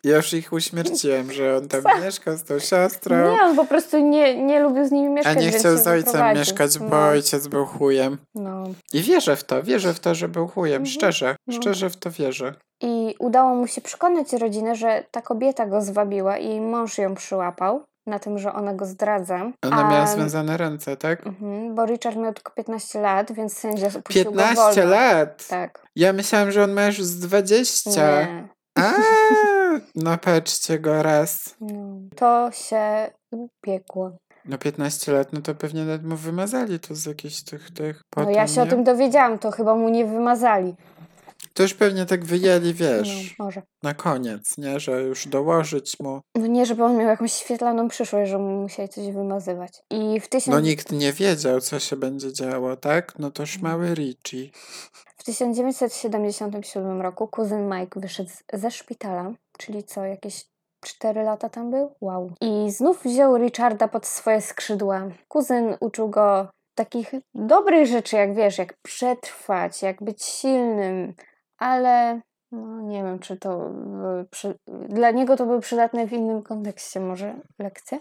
Ja 0.03 0.15
już 0.15 0.33
ich 0.33 0.53
uśmierciłem, 0.53 1.31
że 1.31 1.57
on 1.57 1.67
tam 1.67 1.81
mieszkał 2.03 2.37
z 2.37 2.43
tą 2.43 2.59
siostrą. 2.59 3.31
Nie, 3.31 3.41
on 3.41 3.55
po 3.55 3.65
prostu 3.65 3.97
nie, 3.99 4.43
nie 4.45 4.59
lubił 4.59 4.87
z 4.87 4.91
nimi 4.91 5.07
A 5.07 5.11
mieszkać. 5.11 5.35
nie 5.37 5.41
więc 5.49 5.55
chciał 5.59 5.77
z 5.77 5.87
ojcem 5.87 6.37
mieszkać, 6.37 6.79
bo 6.79 6.85
no, 6.85 7.07
ojciec 7.07 7.47
był 7.47 7.65
chujem. 7.65 8.17
no. 8.35 8.63
I 8.93 9.01
wierzę 9.01 9.35
w 9.35 9.43
to, 9.43 9.63
wierzę 9.63 9.93
w 9.93 9.99
to, 9.99 10.15
że 10.15 10.27
był 10.27 10.47
chujem. 10.47 10.81
Mhm. 10.81 10.85
Szczerze, 10.85 11.35
No. 11.47 11.53
szczerze 11.53 11.89
w 11.89 11.97
to 11.97 12.11
wierzę. 12.11 12.53
I 12.81 13.15
udało 13.19 13.55
mu 13.55 13.67
się 13.67 13.81
przekonać 13.81 14.33
rodzinę, 14.33 14.75
że 14.75 15.03
ta 15.11 15.21
kobieta 15.21 15.65
go 15.65 15.81
zwabiła 15.81 16.37
i 16.37 16.47
jej 16.47 16.61
mąż 16.61 16.97
ją 16.97 17.15
przyłapał 17.15 17.83
na 18.07 18.19
tym, 18.19 18.37
że 18.39 18.53
ona 18.53 18.73
go 18.73 18.85
zdradza. 18.85 19.51
Ona 19.65 19.89
miała 19.89 20.07
związane 20.07 20.57
ręce, 20.57 20.97
tak? 20.97 21.27
Mhm, 21.27 21.75
bo 21.75 21.85
Richard 21.85 22.17
miał 22.17 22.33
tylko 22.33 22.51
15 22.51 23.01
lat, 23.01 23.31
więc 23.31 23.57
sędzia 23.57 23.89
puścił 23.89 24.23
go 24.23 24.31
15 24.31 24.81
wolno. 24.81 24.91
lat! 24.95 25.47
Tak. 25.47 25.85
Ja 25.95 26.13
myślałam, 26.13 26.51
że 26.51 26.63
on 26.63 26.71
ma 26.71 26.85
już 26.85 27.03
z 27.03 27.19
20. 27.19 27.91
Nie. 27.91 28.47
A, 28.79 28.91
no 29.95 30.17
patrzcie 30.17 30.79
go 30.79 31.03
raz. 31.03 31.55
No. 31.61 31.99
To 32.15 32.49
się 32.51 33.11
upiekło. 33.31 34.11
No 34.45 34.57
15 34.57 35.11
lat, 35.11 35.33
no 35.33 35.41
to 35.41 35.55
pewnie 35.55 35.85
mu 36.03 36.15
wymazali 36.15 36.79
to 36.79 36.95
z 36.95 37.05
jakichś 37.05 37.43
tych, 37.43 37.71
tych 37.71 37.95
No 37.97 38.01
potem, 38.09 38.33
ja 38.33 38.47
się 38.47 38.61
o 38.61 38.65
nie? 38.65 38.69
tym 38.71 38.83
dowiedziałam, 38.83 39.39
to 39.39 39.51
chyba 39.51 39.75
mu 39.75 39.89
nie 39.89 40.05
wymazali. 40.05 40.75
Już 41.59 41.73
pewnie 41.73 42.05
tak 42.05 42.25
wyjęli, 42.25 42.73
wiesz, 42.73 43.35
No, 43.39 43.45
może. 43.45 43.61
na 43.83 43.93
koniec, 43.93 44.57
nie? 44.57 44.79
Że 44.79 45.01
już 45.03 45.27
dołożyć 45.27 45.99
mu. 45.99 46.21
No 46.35 46.47
nie, 46.47 46.65
żeby 46.65 46.83
on 46.83 46.97
miał 46.97 47.07
jakąś 47.07 47.33
świetlaną 47.33 47.87
przyszłość, 47.87 48.31
że 48.31 48.37
mu 48.37 48.61
musieli 48.61 48.89
coś 48.89 49.11
wymazywać. 49.11 49.83
I 49.89 50.19
w, 50.19 50.27
tysiąc... 50.27 50.47
No 50.55 50.59
nikt 50.59 50.91
nie 50.91 51.13
wiedział, 51.13 51.61
co 51.61 51.79
się 51.79 51.95
będzie 51.95 52.33
działo, 52.33 52.75
tak? 52.75 53.19
No 53.19 53.31
toż 53.31 53.59
mały 53.59 53.93
Richie. 53.93 54.49
w 55.17 55.23
1977 55.23 57.01
roku 57.01 57.27
kuzyn 57.27 57.69
Mike 57.69 57.99
wyszedł 57.99 58.29
ze 58.53 58.71
szpitala, 58.71 59.31
czyli 59.57 59.83
co, 59.83 60.05
jakieś 60.05 60.45
4 60.85 61.23
lata 61.23 61.49
tam 61.49 61.71
był? 61.71 61.95
Wow. 62.01 62.31
I 62.41 62.71
znów 62.71 63.03
wziął 63.03 63.37
Richarda 63.37 63.87
pod 63.87 64.05
swoje 64.05 64.41
skrzydła. 64.41 65.07
Kuzyn 65.27 65.75
uczył 65.79 66.09
go 66.09 66.47
takich 66.75 67.11
dobrych 67.35 67.87
rzeczy, 67.87 68.15
jak 68.15 68.35
wiesz, 68.35 68.57
jak 68.57 68.73
przetrwać, 68.81 69.81
jak 69.81 70.03
być 70.03 70.23
silnym, 70.23 71.13
ale 71.61 72.21
no 72.51 72.81
nie 72.81 73.03
wiem, 73.03 73.19
czy 73.19 73.37
to 73.37 73.71
przy... 74.31 74.55
dla 74.89 75.11
niego 75.11 75.37
to 75.37 75.45
były 75.45 75.59
przydatne 75.59 76.07
w 76.07 76.13
innym 76.13 76.41
kontekście 76.41 76.99
może 76.99 77.35
lekcje. 77.59 77.99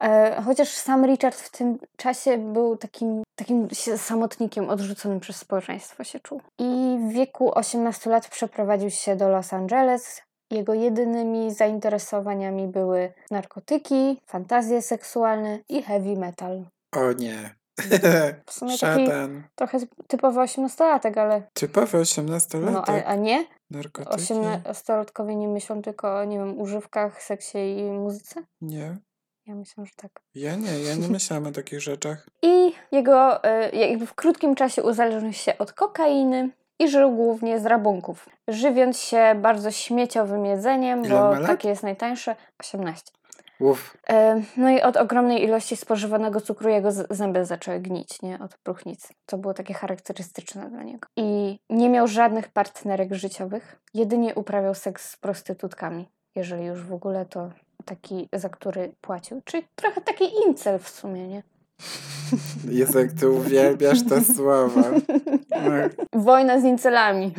E, 0.00 0.42
Chociaż 0.42 0.68
sam 0.68 1.06
Richard 1.06 1.36
w 1.36 1.50
tym 1.50 1.78
czasie 1.96 2.38
był 2.52 2.76
takim, 2.76 3.22
takim 3.36 3.68
samotnikiem 3.96 4.70
odrzuconym 4.70 5.20
przez 5.20 5.36
społeczeństwo 5.36 6.04
się 6.04 6.20
czuł. 6.20 6.40
I 6.58 6.98
w 7.08 7.12
wieku 7.12 7.58
18 7.58 8.10
lat 8.10 8.28
przeprowadził 8.28 8.90
się 8.90 9.16
do 9.16 9.28
Los 9.28 9.52
Angeles. 9.52 10.22
Jego 10.50 10.74
jedynymi 10.74 11.54
zainteresowaniami 11.54 12.68
były 12.68 13.12
narkotyki, 13.30 14.20
fantazje 14.26 14.82
seksualne 14.82 15.58
i 15.68 15.82
heavy 15.82 16.16
metal. 16.16 16.64
O 16.92 17.12
nie. 17.12 17.54
W 18.46 18.52
sumie 18.52 18.78
taki 18.78 19.06
Szatan. 19.06 19.42
trochę 19.54 19.78
typowy 20.06 20.40
18-latek, 20.40 21.18
ale 21.18 21.42
Typowy 21.52 21.98
18-latek. 21.98 22.72
no, 22.72 22.84
a, 22.86 23.04
a 23.04 23.14
nie? 23.14 23.46
Narkotyki? 23.70 24.34
18-latkowie 24.34 25.36
nie 25.36 25.48
myślą 25.48 25.82
tylko 25.82 26.18
o, 26.18 26.24
nie 26.24 26.38
wiem, 26.38 26.60
używkach, 26.60 27.22
seksie 27.22 27.58
i 27.78 27.82
muzyce? 27.82 28.42
Nie. 28.60 28.96
Ja 29.46 29.54
myślę, 29.54 29.86
że 29.86 29.92
tak. 29.96 30.10
Ja 30.34 30.56
nie, 30.56 30.78
ja 30.80 30.94
nie 30.94 31.08
myślałam 31.18 31.46
o 31.46 31.52
takich 31.52 31.80
rzeczach. 31.80 32.26
I 32.42 32.72
jego 32.92 33.44
e, 33.44 33.70
jakby 33.70 34.06
w 34.06 34.14
krótkim 34.14 34.54
czasie 34.54 34.82
uzależnił 34.82 35.32
się 35.32 35.58
od 35.58 35.72
kokainy 35.72 36.50
i 36.78 36.88
żył 36.88 37.16
głównie 37.16 37.60
z 37.60 37.66
rabunków, 37.66 38.28
żywiąc 38.48 38.98
się 38.98 39.34
bardzo 39.42 39.70
śmieciowym 39.70 40.46
jedzeniem, 40.46 41.04
Ile 41.04 41.14
bo 41.14 41.46
takie 41.46 41.68
jest 41.68 41.82
najtańsze 41.82 42.36
18. 42.60 43.12
Uf. 43.60 43.96
E, 44.08 44.42
No 44.56 44.70
i 44.70 44.82
od 44.82 44.96
ogromnej 44.96 45.42
ilości 45.44 45.76
spożywanego 45.76 46.40
cukru 46.40 46.68
jego 46.68 46.88
zęby 47.10 47.44
zaczęły 47.44 47.80
gnić, 47.80 48.22
nie? 48.22 48.38
Od 48.40 48.56
próchnicy. 48.56 49.14
To 49.26 49.38
było 49.38 49.54
takie 49.54 49.74
charakterystyczne 49.74 50.70
dla 50.70 50.82
niego. 50.82 51.08
I 51.16 51.58
nie 51.70 51.88
miał 51.88 52.08
żadnych 52.08 52.48
partnerek 52.48 53.14
życiowych, 53.14 53.80
jedynie 53.94 54.34
uprawiał 54.34 54.74
seks 54.74 55.10
z 55.10 55.16
prostytutkami. 55.16 56.08
Jeżeli 56.34 56.64
już 56.64 56.82
w 56.82 56.92
ogóle, 56.92 57.26
to 57.26 57.50
taki, 57.84 58.28
za 58.32 58.48
który 58.48 58.92
płacił. 59.00 59.42
Czyli 59.44 59.66
trochę 59.74 60.00
taki 60.00 60.24
incel 60.46 60.78
w 60.78 60.88
sumie, 60.88 61.28
nie? 61.28 61.42
Jezu, 62.70 62.98
jak 62.98 63.12
ty 63.12 63.30
uwielbiasz 63.30 64.04
te 64.08 64.20
słowa. 64.20 64.82
No, 65.50 66.20
Wojna 66.22 66.60
z 66.60 66.64
incelami. 66.64 67.34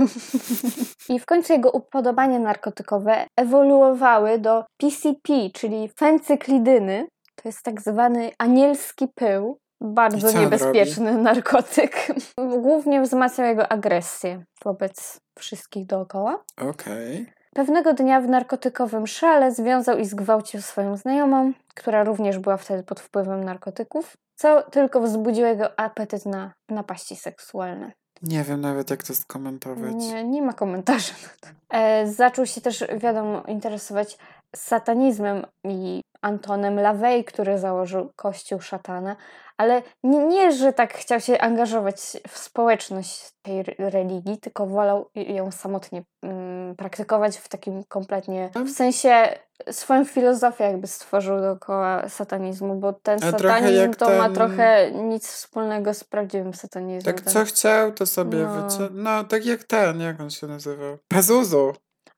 I 1.09 1.19
w 1.19 1.25
końcu 1.25 1.53
jego 1.53 1.71
upodobania 1.71 2.39
narkotykowe 2.39 3.27
ewoluowały 3.37 4.39
do 4.39 4.63
PCP, 4.77 5.33
czyli 5.53 5.89
fencyklidyny. 5.89 7.07
To 7.35 7.49
jest 7.49 7.63
tak 7.63 7.81
zwany 7.81 8.31
anielski 8.37 9.07
pył. 9.15 9.59
Bardzo 9.81 10.39
niebezpieczny 10.39 11.17
narkotyk. 11.17 12.07
Głównie 12.61 13.01
wzmacniał 13.01 13.47
jego 13.47 13.67
agresję 13.71 14.43
wobec 14.63 15.19
wszystkich 15.39 15.85
dookoła. 15.85 16.43
Okej. 16.57 17.25
Pewnego 17.55 17.93
dnia 17.93 18.21
w 18.21 18.29
narkotykowym 18.29 19.07
szale 19.07 19.51
związał 19.51 19.97
i 19.97 20.05
zgwałcił 20.05 20.61
swoją 20.61 20.97
znajomą, 20.97 21.53
która 21.75 22.03
również 22.03 22.39
była 22.39 22.57
wtedy 22.57 22.83
pod 22.83 22.99
wpływem 22.99 23.43
narkotyków, 23.43 24.17
co 24.35 24.63
tylko 24.63 25.01
wzbudziło 25.01 25.47
jego 25.47 25.79
apetyt 25.79 26.25
na 26.25 26.53
napaści 26.69 27.15
seksualne. 27.15 27.91
Nie 28.21 28.43
wiem 28.43 28.61
nawet, 28.61 28.89
jak 28.89 29.03
to 29.03 29.15
skomentować. 29.15 29.95
Nie, 29.95 30.23
nie 30.23 30.41
ma 30.41 30.53
komentarzy 30.53 31.13
na 31.13 31.29
to. 31.49 31.55
E, 31.77 32.07
zaczął 32.07 32.45
się 32.45 32.61
też, 32.61 32.83
wiadomo, 32.97 33.43
interesować 33.47 34.17
satanizmem 34.55 35.45
i 35.63 36.01
Antonem 36.21 36.79
LaVey, 36.79 37.23
który 37.23 37.59
założył 37.59 38.11
Kościół 38.15 38.61
Szatana, 38.61 39.15
ale 39.57 39.81
nie, 40.03 40.25
nie, 40.25 40.51
że 40.51 40.73
tak 40.73 40.93
chciał 40.93 41.19
się 41.19 41.39
angażować 41.39 41.95
w 42.27 42.37
społeczność 42.37 43.29
tej 43.41 43.59
re- 43.59 43.75
religii, 43.77 44.37
tylko 44.37 44.67
wolał 44.67 45.09
ją 45.15 45.51
samotnie 45.51 46.03
mm, 46.23 46.54
praktykować 46.77 47.37
w 47.37 47.49
takim 47.49 47.83
kompletnie, 47.83 48.49
w 48.65 48.69
sensie 48.69 49.27
swoją 49.71 50.05
filozofię 50.05 50.63
jakby 50.63 50.87
stworzył 50.87 51.39
dookoła 51.39 52.09
satanizmu, 52.09 52.75
bo 52.75 52.93
ten 52.93 53.19
A 53.23 53.31
satanizm 53.31 53.93
to 53.93 54.09
ma 54.17 54.23
ten- 54.25 54.33
trochę 54.33 54.91
nic 54.91 55.27
wspólnego 55.27 55.93
z 55.93 56.03
prawdziwym 56.03 56.53
satanizmem. 56.53 57.15
Tak 57.15 57.23
Ten- 57.23 57.33
co 57.33 57.45
chciał, 57.45 57.91
to 57.91 58.05
sobie 58.05 58.37
No. 58.37 58.61
wycie... 58.69 58.89
No, 58.91 59.23
tak 59.23 59.45
jak 59.45 59.63
ten, 59.63 59.99
jak 60.01 60.19
on 60.21 60.29
się 60.29 60.47
nazywał? 60.47 60.97
Pazuzu. 61.07 61.73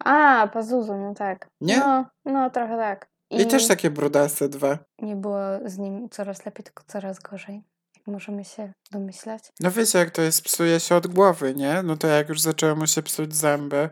A, 0.05 0.47
Pazuzu, 0.53 0.93
no 0.97 1.13
tak. 1.13 1.47
Nie? 1.61 1.77
No, 1.79 2.05
no 2.25 2.49
trochę 2.49 2.77
tak. 2.77 3.07
I, 3.29 3.45
też 3.47 3.67
takie 3.67 3.89
brudasy 3.89 4.49
dwa. 4.49 4.77
nie 5.01 5.15
było 5.15 5.39
z 5.65 5.77
nim 5.77 6.09
coraz 6.09 6.45
lepiej, 6.45 6.63
tylko 6.63 6.83
coraz 6.87 7.19
gorzej. 7.19 7.63
Możemy 8.07 8.45
się 8.45 8.71
domyślać. 8.91 9.43
No 9.59 9.71
wiecie, 9.71 9.99
jak 9.99 10.11
to 10.11 10.21
jest, 10.21 10.41
psuje 10.43 10.79
się 10.79 10.95
od 10.95 11.07
głowy, 11.07 11.55
nie? 11.55 11.83
No 11.83 11.97
to 11.97 12.07
jak 12.07 12.29
już 12.29 12.41
zaczęły 12.41 12.75
mu 12.75 12.87
się 12.87 13.03
psuć 13.03 13.35
zęby, 13.35 13.89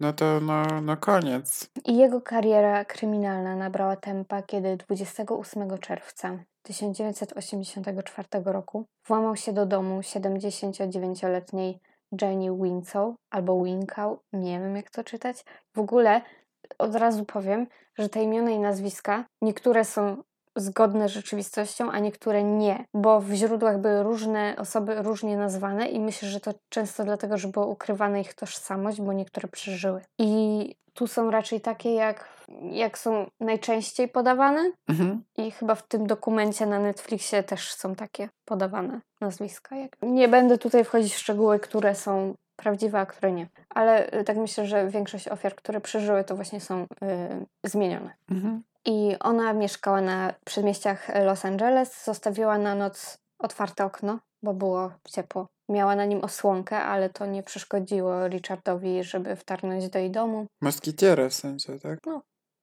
no 0.00 0.12
to 0.12 0.40
no, 0.40 0.80
no 0.80 0.96
koniec. 0.96 1.70
I 1.84 1.96
jego 1.96 2.20
kariera 2.20 2.84
kryminalna 2.84 3.56
nabrała 3.56 3.96
tempa, 3.96 4.42
kiedy 4.42 4.76
28 4.76 5.78
czerwca 5.78 6.38
1984 6.62 8.28
roku 8.44 8.86
włamał 9.06 9.36
się 9.36 9.52
do 9.52 9.66
domu 9.66 10.00
79-letniej 10.00 11.80
Jenny 12.22 12.62
Winslow 12.62 13.14
albo 13.30 13.64
Winkau, 13.64 14.18
nie 14.32 14.60
wiem 14.60 14.76
jak 14.76 14.90
to 14.90 15.04
czytać. 15.04 15.44
W 15.74 15.78
ogóle 15.78 16.22
od 16.78 16.94
razu 16.94 17.24
powiem, 17.24 17.66
że 17.98 18.08
te 18.08 18.22
imiona 18.22 18.50
i 18.50 18.58
nazwiska 18.58 19.24
niektóre 19.42 19.84
są 19.84 20.22
zgodne 20.56 21.08
z 21.08 21.12
rzeczywistością, 21.12 21.90
a 21.90 21.98
niektóre 21.98 22.44
nie, 22.44 22.84
bo 22.94 23.20
w 23.20 23.32
źródłach 23.32 23.80
były 23.80 24.02
różne 24.02 24.54
osoby 24.58 25.02
różnie 25.02 25.36
nazwane 25.36 25.88
i 25.88 26.00
myślę, 26.00 26.28
że 26.28 26.40
to 26.40 26.54
często 26.68 27.04
dlatego, 27.04 27.38
że 27.38 27.48
była 27.48 27.66
ukrywana 27.66 28.18
ich 28.18 28.34
tożsamość, 28.34 29.00
bo 29.00 29.12
niektóre 29.12 29.48
przeżyły. 29.48 30.00
I 30.18 30.74
tu 30.94 31.06
są 31.06 31.30
raczej 31.30 31.60
takie, 31.60 31.94
jak, 31.94 32.28
jak 32.70 32.98
są 32.98 33.26
najczęściej 33.40 34.08
podawane 34.08 34.72
Mhm. 34.88 35.24
i 35.36 35.50
chyba 35.50 35.74
w 35.74 35.88
tym 35.88 36.06
dokumencie 36.06 36.66
na 36.66 36.78
Netflixie 36.78 37.42
też 37.42 37.72
są 37.72 37.94
takie 37.94 38.28
podawane 38.44 39.00
nazwiska. 39.20 39.76
Jak... 39.76 39.96
Nie 40.02 40.28
będę 40.28 40.58
tutaj 40.58 40.84
wchodzić 40.84 41.14
w 41.14 41.18
szczegóły, 41.18 41.60
które 41.60 41.94
są 41.94 42.34
prawdziwe, 42.56 42.98
a 42.98 43.06
które 43.06 43.32
nie. 43.32 43.48
Ale 43.68 44.20
y, 44.20 44.24
tak 44.24 44.36
myślę, 44.36 44.66
że 44.66 44.88
większość 44.88 45.28
ofiar, 45.28 45.54
które 45.54 45.80
przeżyły, 45.80 46.24
to 46.24 46.36
właśnie 46.36 46.60
są 46.60 46.82
y, 46.82 46.86
zmienione. 47.64 48.10
Mhm. 48.30 48.62
I 48.86 49.16
ona 49.20 49.52
mieszkała 49.52 50.00
na 50.00 50.34
przedmieściach 50.44 51.08
Los 51.24 51.44
Angeles, 51.44 52.04
zostawiła 52.04 52.58
na 52.58 52.74
noc 52.74 53.18
otwarte 53.38 53.84
okno 53.84 54.18
bo 54.44 54.54
było 54.54 54.90
ciepło. 55.10 55.46
Miała 55.68 55.96
na 55.96 56.04
nim 56.04 56.24
osłonkę, 56.24 56.76
ale 56.76 57.10
to 57.10 57.26
nie 57.26 57.42
przeszkodziło 57.42 58.28
Richardowi, 58.28 59.04
żeby 59.04 59.36
wtargnąć 59.36 59.88
do 59.88 59.98
jej 59.98 60.10
domu. 60.10 60.46
Moskitierę 60.60 61.30
w 61.30 61.34
sensie, 61.34 61.78
tak? 61.78 61.98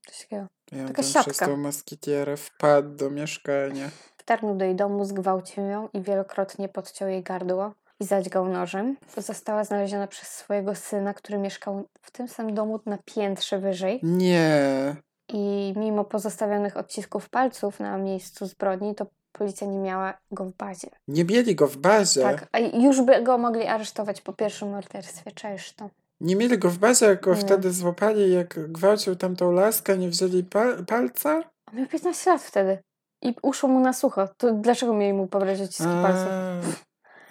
Coś 0.07 0.21
takiego. 0.21 0.47
Ja 0.71 0.87
Taka 0.87 0.93
tam 0.93 0.93
przez 0.93 1.13
siatka. 1.13 1.45
tą 1.45 1.57
moskitierę 1.57 2.37
wpadł 2.37 2.95
do 2.95 3.09
mieszkania. 3.09 3.89
Wtargnął 4.17 4.55
do 4.55 4.65
jej 4.65 4.75
domu, 4.75 5.05
zgwałcił 5.05 5.63
ją 5.63 5.89
i 5.93 6.01
wielokrotnie 6.01 6.69
podciął 6.69 7.09
jej 7.09 7.23
gardło 7.23 7.73
i 7.99 8.05
zadźgał 8.05 8.49
nożem. 8.49 8.97
Została 9.17 9.63
znaleziona 9.63 10.07
przez 10.07 10.27
swojego 10.27 10.75
syna, 10.75 11.13
który 11.13 11.37
mieszkał 11.37 11.85
w 12.01 12.11
tym 12.11 12.27
samym 12.27 12.55
domu 12.55 12.79
na 12.85 12.97
piętrze 13.05 13.59
wyżej. 13.59 13.99
Nie. 14.03 14.95
I 15.33 15.73
mimo 15.77 16.03
pozostawionych 16.05 16.77
odcisków 16.77 17.29
palców 17.29 17.79
na 17.79 17.97
miejscu 17.97 18.45
zbrodni, 18.45 18.95
to 18.95 19.05
policja 19.31 19.67
nie 19.67 19.77
miała 19.79 20.13
go 20.31 20.45
w 20.45 20.53
bazie. 20.53 20.87
Nie 21.07 21.25
mieli 21.25 21.55
go 21.55 21.67
w 21.67 21.77
bazie. 21.77 22.21
Tak, 22.21 22.47
a 22.51 22.59
już 22.59 23.01
by 23.01 23.21
go 23.23 23.37
mogli 23.37 23.65
aresztować 23.67 24.21
po 24.21 24.33
pierwszym 24.33 24.69
morderstwie. 24.69 25.31
Czaisz 25.31 25.73
to? 25.73 25.89
Nie 26.21 26.35
mieli 26.35 26.57
go 26.57 26.69
w 26.69 26.77
bazie, 26.77 27.05
jak 27.05 27.21
go 27.21 27.33
Nie. 27.35 27.41
wtedy 27.41 27.71
złapali, 27.71 28.33
jak 28.33 28.71
gwałcił 28.71 29.15
tamtą 29.15 29.51
laskę, 29.51 29.97
nie 29.97 30.09
wzięli 30.09 30.43
pa- 30.43 30.83
palca? 30.87 31.35
On 31.71 31.77
miał 31.77 31.87
15 31.87 32.31
lat 32.31 32.41
wtedy. 32.41 32.77
I 33.21 33.35
uszło 33.41 33.69
mu 33.69 33.79
na 33.79 33.93
sucho. 33.93 34.27
To 34.37 34.53
dlaczego 34.53 34.93
mieli 34.93 35.13
mu 35.13 35.27
pobrać 35.27 35.61
odciski 35.61 35.93
palców? 36.01 36.27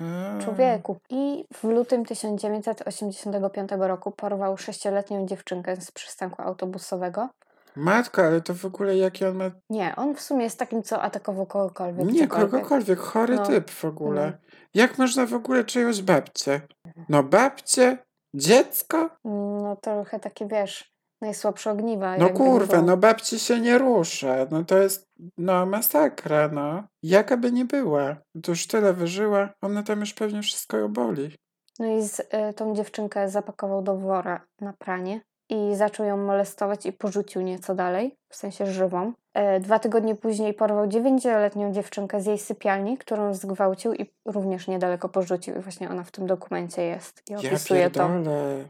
A, 0.01 0.05
a. 0.05 0.43
Człowieku. 0.45 0.97
I 1.11 1.45
w 1.55 1.65
lutym 1.65 2.05
1985 2.05 3.71
roku 3.79 4.11
porwał 4.11 4.57
sześcioletnią 4.57 5.27
dziewczynkę 5.27 5.77
z 5.77 5.91
przystanku 5.93 6.43
autobusowego. 6.43 7.29
Matko, 7.77 8.23
ale 8.23 8.41
to 8.41 8.55
w 8.55 8.65
ogóle 8.65 8.97
jaki 8.97 9.25
on 9.25 9.37
ma... 9.37 9.51
Nie, 9.71 9.97
on 9.97 10.15
w 10.15 10.21
sumie 10.21 10.45
jest 10.45 10.59
takim, 10.59 10.83
co 10.83 11.03
atakował 11.03 11.47
kogokolwiek. 11.47 12.07
Nie, 12.13 12.21
cokolwiek. 12.29 12.51
kogokolwiek, 12.51 12.99
chory 12.99 13.37
No. 13.37 13.47
typ 13.47 13.71
w 13.71 13.85
ogóle. 13.85 14.27
No. 14.27 14.49
Jak 14.75 14.99
można 14.99 15.27
w 15.27 15.35
ogóle 15.35 15.65
czyjąś 15.65 16.03
babcię? 16.03 16.61
No 17.09 17.23
babcie? 17.23 17.99
Dziecko? 18.35 19.11
No 19.25 19.77
trochę 19.83 20.21
takie, 20.21 20.47
wiesz, 20.47 20.93
najsłabsze 21.23 21.71
ogniwa. 21.71 22.17
No 22.17 22.31
kurwa, 22.31 22.83
no 22.83 22.97
babci 22.97 23.39
się 23.39 23.61
nie 23.61 23.79
rusza. 23.79 24.37
No 24.51 24.65
to 24.65 24.79
jest, 24.79 25.05
no 25.39 25.67
masakra, 25.67 26.49
no. 26.49 26.85
Jaka 27.03 27.37
by 27.37 27.53
nie 27.53 27.65
była. 27.65 28.17
To 28.43 28.53
już 28.53 28.67
tyle 28.67 28.93
wyżyła, 28.93 29.49
ona 29.63 29.83
tam 29.83 30.01
już 30.01 30.15
pewnie 30.15 30.43
wszystko 30.43 30.77
ją 30.77 30.89
boli. 30.93 31.37
No 31.79 31.87
i 31.87 32.03
z, 32.03 32.21
y, 32.21 32.25
tą 32.57 32.75
dziewczynkę 32.75 33.29
zapakował 33.29 33.83
do 33.83 33.97
wora 33.97 34.47
na 34.61 34.73
pranie 34.73 35.21
i 35.51 35.77
zaczął 35.77 36.07
ją 36.07 36.17
molestować 36.17 36.87
i 36.87 36.93
porzucił 36.93 37.43
nieco 37.43 37.75
dalej, 37.75 38.17
w 38.29 38.37
sensie 38.37 38.67
żywą. 38.67 39.13
E, 39.35 39.61
dwa 39.61 39.79
tygodnie 39.79 40.15
później 40.15 40.55
porwał 40.55 40.87
dziewięcioletnią 40.87 41.73
dziewczynkę 41.73 42.21
z 42.21 42.27
jej 42.27 42.39
sypialni, 42.39 42.99
którą 42.99 43.35
zgwałcił 43.35 43.95
i 43.95 44.11
również 44.25 44.69
niedaleko 44.69 45.09
porzucił. 45.09 45.57
I 45.57 45.61
właśnie 45.61 45.91
ona 45.91 46.05
w 46.05 46.11
tym 46.11 46.27
dokumencie 46.27 46.83
jest 46.83 47.23
i 47.31 47.33
Ja 47.33 47.39
opisuje 47.39 47.91
to. 47.91 48.09
pierdolę, 48.09 48.65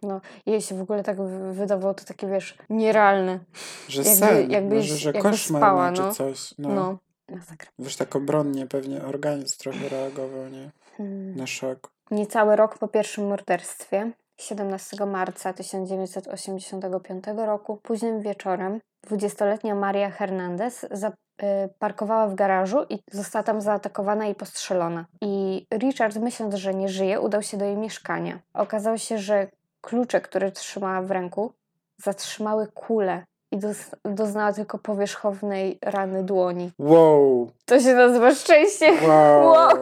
Jej 0.47 0.61
się 0.63 0.75
w 0.79 0.83
ogóle 0.83 1.03
tak 1.03 1.17
wy- 1.23 1.53
wydawało 1.53 1.95
to 1.95 2.05
takie, 2.05 2.27
wiesz, 2.27 2.59
nierealne. 2.71 3.39
że 3.89 4.03
Jakby- 4.03 4.17
sen, 4.17 4.69
może, 4.75 4.97
że 4.97 5.09
jakby 5.13 5.31
koszmar 5.31 5.61
spała, 5.63 5.91
ma, 5.91 5.97
czy 5.97 6.03
no. 6.03 6.15
coś. 6.15 6.55
No. 6.59 6.69
No. 6.69 6.99
Masakra. 7.29 7.71
Wiesz, 7.79 7.97
tak 7.97 8.17
obronnie 8.17 8.67
pewnie 8.67 9.03
organizm 9.05 9.59
trochę 9.59 9.89
reagował, 9.89 10.49
nie? 10.49 10.71
Hmm. 10.97 11.37
Na 11.37 11.47
szok. 11.47 11.91
Niecały 12.11 12.57
rok 12.57 12.79
po 12.79 12.89
pierwszym 12.89 13.27
morderstwie, 13.29 14.11
17 14.41 15.07
marca 15.07 15.53
1985 15.53 17.25
roku, 17.37 17.77
późnym 17.83 18.21
wieczorem, 18.21 18.81
20-letnia 19.07 19.75
Maria 19.75 20.11
Hernandez 20.11 20.87
za, 20.91 21.09
y, 21.09 21.15
w 22.29 22.35
garażu 22.35 22.79
i 22.89 22.99
została 23.13 23.43
tam 23.43 23.61
zaatakowana 23.61 24.27
i 24.27 24.35
postrzelona. 24.35 25.07
I 25.21 25.67
Richard, 25.73 26.17
myśląc, 26.17 26.55
że 26.55 26.75
nie 26.75 26.89
żyje, 26.89 27.21
udał 27.21 27.43
się 27.43 27.57
do 27.57 27.65
jej 27.65 27.77
mieszkania. 27.77 28.41
Okazało 28.55 28.99
się, 28.99 29.19
że 29.19 29.49
klucze, 29.81 30.21
które 30.21 30.53
trzymała 30.53 31.03
w 31.03 31.11
ręku, 31.11 31.53
zatrzymały 31.97 32.67
kulę 32.67 33.25
i 33.53 33.59
doznała 34.05 34.53
tylko 34.53 34.79
powierzchownej 34.79 35.79
rany 35.83 36.25
dłoni. 36.25 36.71
Wow, 36.79 37.51
To 37.65 37.81
się 37.81 37.95
nazywa 37.95 38.35
szczęście. 38.35 38.93
wow. 39.09 39.47
Wow. 39.47 39.81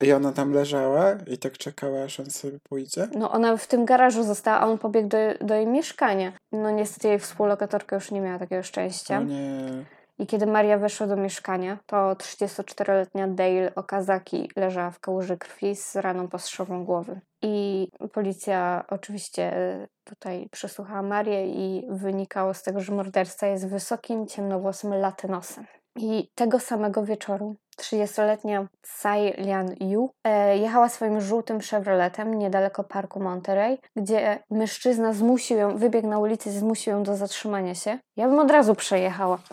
I 0.00 0.12
ona 0.12 0.32
tam 0.32 0.52
leżała 0.52 1.04
i 1.26 1.38
tak 1.38 1.58
czekała, 1.58 2.02
aż 2.04 2.20
on 2.20 2.30
sobie 2.30 2.58
pójdzie? 2.68 3.08
No 3.14 3.30
ona 3.30 3.56
w 3.56 3.66
tym 3.66 3.84
garażu 3.84 4.22
została, 4.22 4.60
a 4.60 4.66
on 4.66 4.78
pobiegł 4.78 5.08
do, 5.08 5.16
do 5.40 5.54
jej 5.54 5.66
mieszkania. 5.66 6.32
No 6.52 6.70
niestety 6.70 7.08
jej 7.08 7.18
współlokatorka 7.18 7.96
już 7.96 8.10
nie 8.10 8.20
miała 8.20 8.38
takiego 8.38 8.62
szczęścia. 8.62 9.18
O 9.18 9.22
nie. 9.22 9.84
I 10.18 10.26
kiedy 10.26 10.46
Maria 10.46 10.78
weszła 10.78 11.06
do 11.06 11.16
mieszkania, 11.16 11.78
to 11.86 11.96
34-letnia 11.96 13.28
Dale 13.28 13.74
Okazaki 13.74 14.50
leżała 14.56 14.90
w 14.90 15.00
kałuży 15.00 15.38
krwi 15.38 15.76
z 15.76 15.96
raną 15.96 16.28
postrzałową 16.28 16.84
głowy. 16.84 17.20
I 17.42 17.88
policja 18.12 18.84
oczywiście 18.88 19.56
e, 19.56 19.88
tutaj 20.04 20.48
przesłuchała 20.50 21.02
Marię 21.02 21.46
i 21.46 21.86
wynikało 21.90 22.54
z 22.54 22.62
tego, 22.62 22.80
że 22.80 22.92
morderca 22.94 23.46
jest 23.46 23.68
wysokim, 23.68 24.26
ciemnowłosym 24.26 24.94
latynosem. 24.94 25.64
I 25.96 26.30
tego 26.34 26.60
samego 26.60 27.04
wieczoru 27.04 27.56
30-letnia 27.80 28.66
Tsai 28.82 29.32
Lian 29.38 29.74
Yu 29.80 30.10
e, 30.24 30.58
jechała 30.58 30.88
swoim 30.88 31.20
żółtym 31.20 31.60
Chevroletem 31.60 32.38
niedaleko 32.38 32.84
parku 32.84 33.20
Monterey, 33.20 33.78
gdzie 33.96 34.38
mężczyzna 34.50 35.12
zmusił 35.12 35.58
ją, 35.58 35.76
wybiegł 35.78 36.08
na 36.08 36.18
ulicę 36.18 36.50
i 36.50 36.52
zmusił 36.52 36.92
ją 36.92 37.02
do 37.02 37.16
zatrzymania 37.16 37.74
się. 37.74 37.98
Ja 38.16 38.28
bym 38.28 38.38
od 38.38 38.50
razu 38.50 38.74
przejechała. 38.74 39.38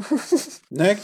No, 0.72 0.86
jak, 0.86 0.98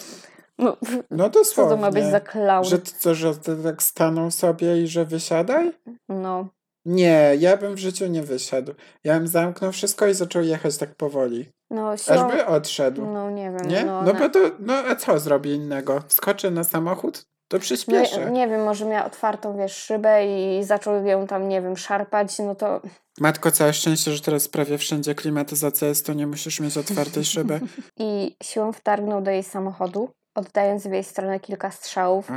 No, 0.58 0.78
no 1.12 1.23
co 1.23 1.30
dosłownie. 1.30 1.75
to 1.75 1.82
ma 1.82 1.91
być 1.91 2.06
za 2.06 2.19
klaun? 2.19 2.63
Że 2.65 2.80
to 2.80 2.91
co, 2.99 3.15
że 3.15 3.36
tak 3.63 3.84
stanął 3.84 4.32
sobie 4.32 4.82
i 4.82 4.88
że 4.88 5.06
wysiadaj? 5.06 5.71
No, 6.10 6.47
Nie, 6.86 7.32
ja 7.39 7.58
bym 7.58 7.75
w 7.75 7.80
życiu 7.80 8.08
nie 8.08 8.23
wysiadł. 8.23 8.73
Ja 9.04 9.13
bym 9.17 9.28
zamknął 9.28 9.71
wszystko 9.71 10.08
i 10.08 10.13
zaczął 10.13 10.43
jechać 10.43 10.78
tak 10.78 10.95
powoli. 10.95 11.49
No 11.75 11.97
siłą... 11.97 12.27
Aż 12.27 12.31
by 12.35 12.45
odszedł. 12.45 13.05
No 13.05 13.31
nie 13.31 13.51
wiem. 13.51 13.67
Nie? 13.67 13.85
No, 13.85 14.01
No 14.01 14.13
bo 14.13 14.29
to, 14.29 14.39
no 14.59 14.73
a 14.73 14.95
co 14.95 15.19
zrobi 15.19 15.51
innego? 15.51 16.01
Wskoczy 16.07 16.51
na 16.51 16.63
samochód? 16.63 17.25
To 17.47 17.59
przyspieszy. 17.59 18.31
nie 18.31 18.47
wiem, 18.47 18.63
może 18.63 18.85
miała 18.85 19.05
otwartą, 19.05 19.57
wiesz, 19.57 19.75
szybę 19.75 20.25
i 20.25 20.63
zaczął 20.63 21.05
ją 21.05 21.27
tam, 21.27 21.49
nie 21.49 21.61
wiem, 21.61 21.77
szarpać, 21.77 22.39
no 22.39 22.55
to 22.55 22.81
Matko, 23.19 23.51
całe 23.51 23.73
szczęście, 23.73 24.11
że 24.11 24.21
teraz 24.21 24.47
prawie 24.47 24.77
wszędzie 24.77 25.15
klimatyzacja 25.15 25.88
jest, 25.88 26.05
to 26.05 26.13
nie 26.13 26.27
musisz 26.27 26.59
mieć 26.59 26.77
otwartej 26.77 27.25
szyby. 27.25 27.59
i 27.99 28.35
siłą 28.43 28.71
wtargnął 28.73 29.21
do 29.21 29.31
jej 29.31 29.43
samochodu, 29.43 30.09
oddając 30.35 30.87
w 30.87 30.91
jej 30.91 31.03
stronę 31.03 31.39
kilka 31.39 31.71
strzałów. 31.71 32.27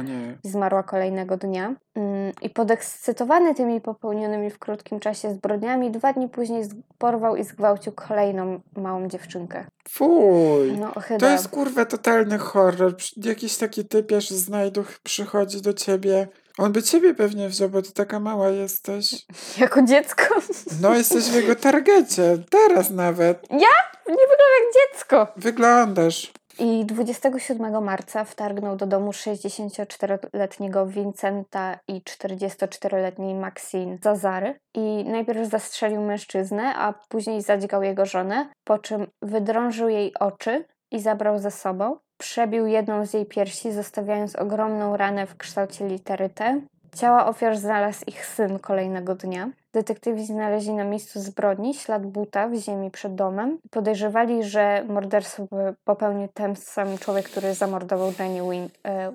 Zmarła 0.44 0.82
kolejnego 0.82 1.36
dnia. 1.36 1.74
Mm, 1.94 2.32
I 2.42 2.50
podekscytowany 2.50 3.54
tymi 3.54 3.80
popełnionymi 3.80 4.50
w 4.50 4.58
krótkim 4.58 5.00
czasie 5.00 5.30
zbrodniami, 5.30 5.90
dwa 5.90 6.12
dni 6.12 6.28
później 6.28 6.64
porwał 6.98 7.36
i 7.36 7.44
zgwałcił 7.44 7.92
kolejną 7.92 8.60
małą 8.76 9.08
dziewczynkę. 9.08 9.64
Fuj. 9.88 10.78
No, 10.78 10.92
chyba. 11.00 11.20
To 11.20 11.28
jest 11.28 11.48
kurwa 11.48 11.84
totalny 11.84 12.38
horror. 12.38 12.96
Jakiś 13.16 13.56
taki 13.56 13.84
typiarz 13.84 14.30
znajduch 14.30 14.98
przychodzi 15.02 15.62
do 15.62 15.72
ciebie. 15.74 16.28
On 16.58 16.72
by 16.72 16.82
ciebie 16.82 17.14
pewnie 17.14 17.48
wziął, 17.48 17.68
bo 17.68 17.82
ty 17.82 17.92
taka 17.92 18.20
mała 18.20 18.48
jesteś. 18.48 19.26
Jako 19.58 19.82
dziecko. 19.82 20.24
No, 20.82 20.94
jesteś 20.94 21.24
w 21.24 21.34
jego 21.34 21.54
targecie. 21.54 22.38
Teraz 22.50 22.90
nawet. 22.90 23.50
Nie 24.08 24.14
wygląda 24.14 24.44
jak 24.60 24.74
dziecko. 24.74 25.26
Wyglądasz. 25.36 26.32
I 26.60 26.84
27 26.84 27.84
marca 27.84 28.24
wtargnął 28.24 28.76
do 28.76 28.86
domu 28.86 29.10
64-letniego 29.10 30.86
Vincenta 30.86 31.78
i 31.88 32.02
44-letniej 32.02 33.34
Maxine 33.34 33.98
Zazary 34.02 34.60
i 34.74 35.04
najpierw 35.04 35.48
zastrzelił 35.48 36.00
mężczyznę, 36.00 36.74
a 36.76 36.94
później 37.08 37.42
zadźgał 37.42 37.82
jego 37.82 38.06
żonę, 38.06 38.48
po 38.64 38.78
czym 38.78 39.06
wydrążył 39.22 39.88
jej 39.88 40.14
oczy 40.20 40.64
i 40.90 41.00
zabrał 41.00 41.38
ze 41.38 41.50
sobą. 41.50 41.96
Przebił 42.16 42.66
jedną 42.66 43.06
z 43.06 43.14
jej 43.14 43.26
piersi, 43.26 43.72
zostawiając 43.72 44.36
ogromną 44.36 44.96
ranę 44.96 45.26
w 45.26 45.36
kształcie 45.36 45.88
litery 45.88 46.28
T. 46.30 46.60
Ciała 46.96 47.26
ofiar 47.26 47.56
znalazł 47.56 48.04
ich 48.06 48.26
syn 48.26 48.58
kolejnego 48.58 49.14
dnia. 49.14 49.50
Detektywi 49.78 50.26
znaleźli 50.26 50.72
na 50.72 50.84
miejscu 50.84 51.20
zbrodni 51.20 51.74
ślad 51.74 52.06
buta 52.06 52.48
w 52.48 52.54
ziemi 52.54 52.90
przed 52.90 53.14
domem. 53.14 53.58
Podejrzewali, 53.70 54.44
że 54.44 54.84
morderstwo 54.88 55.46
po- 55.46 55.56
popełnił 55.84 56.28
ten 56.34 56.56
sam 56.56 56.98
człowiek, 56.98 57.28
który 57.28 57.54
zamordował 57.54 58.12
Danny 58.12 58.50
Win, 58.50 58.68
e, 58.84 59.12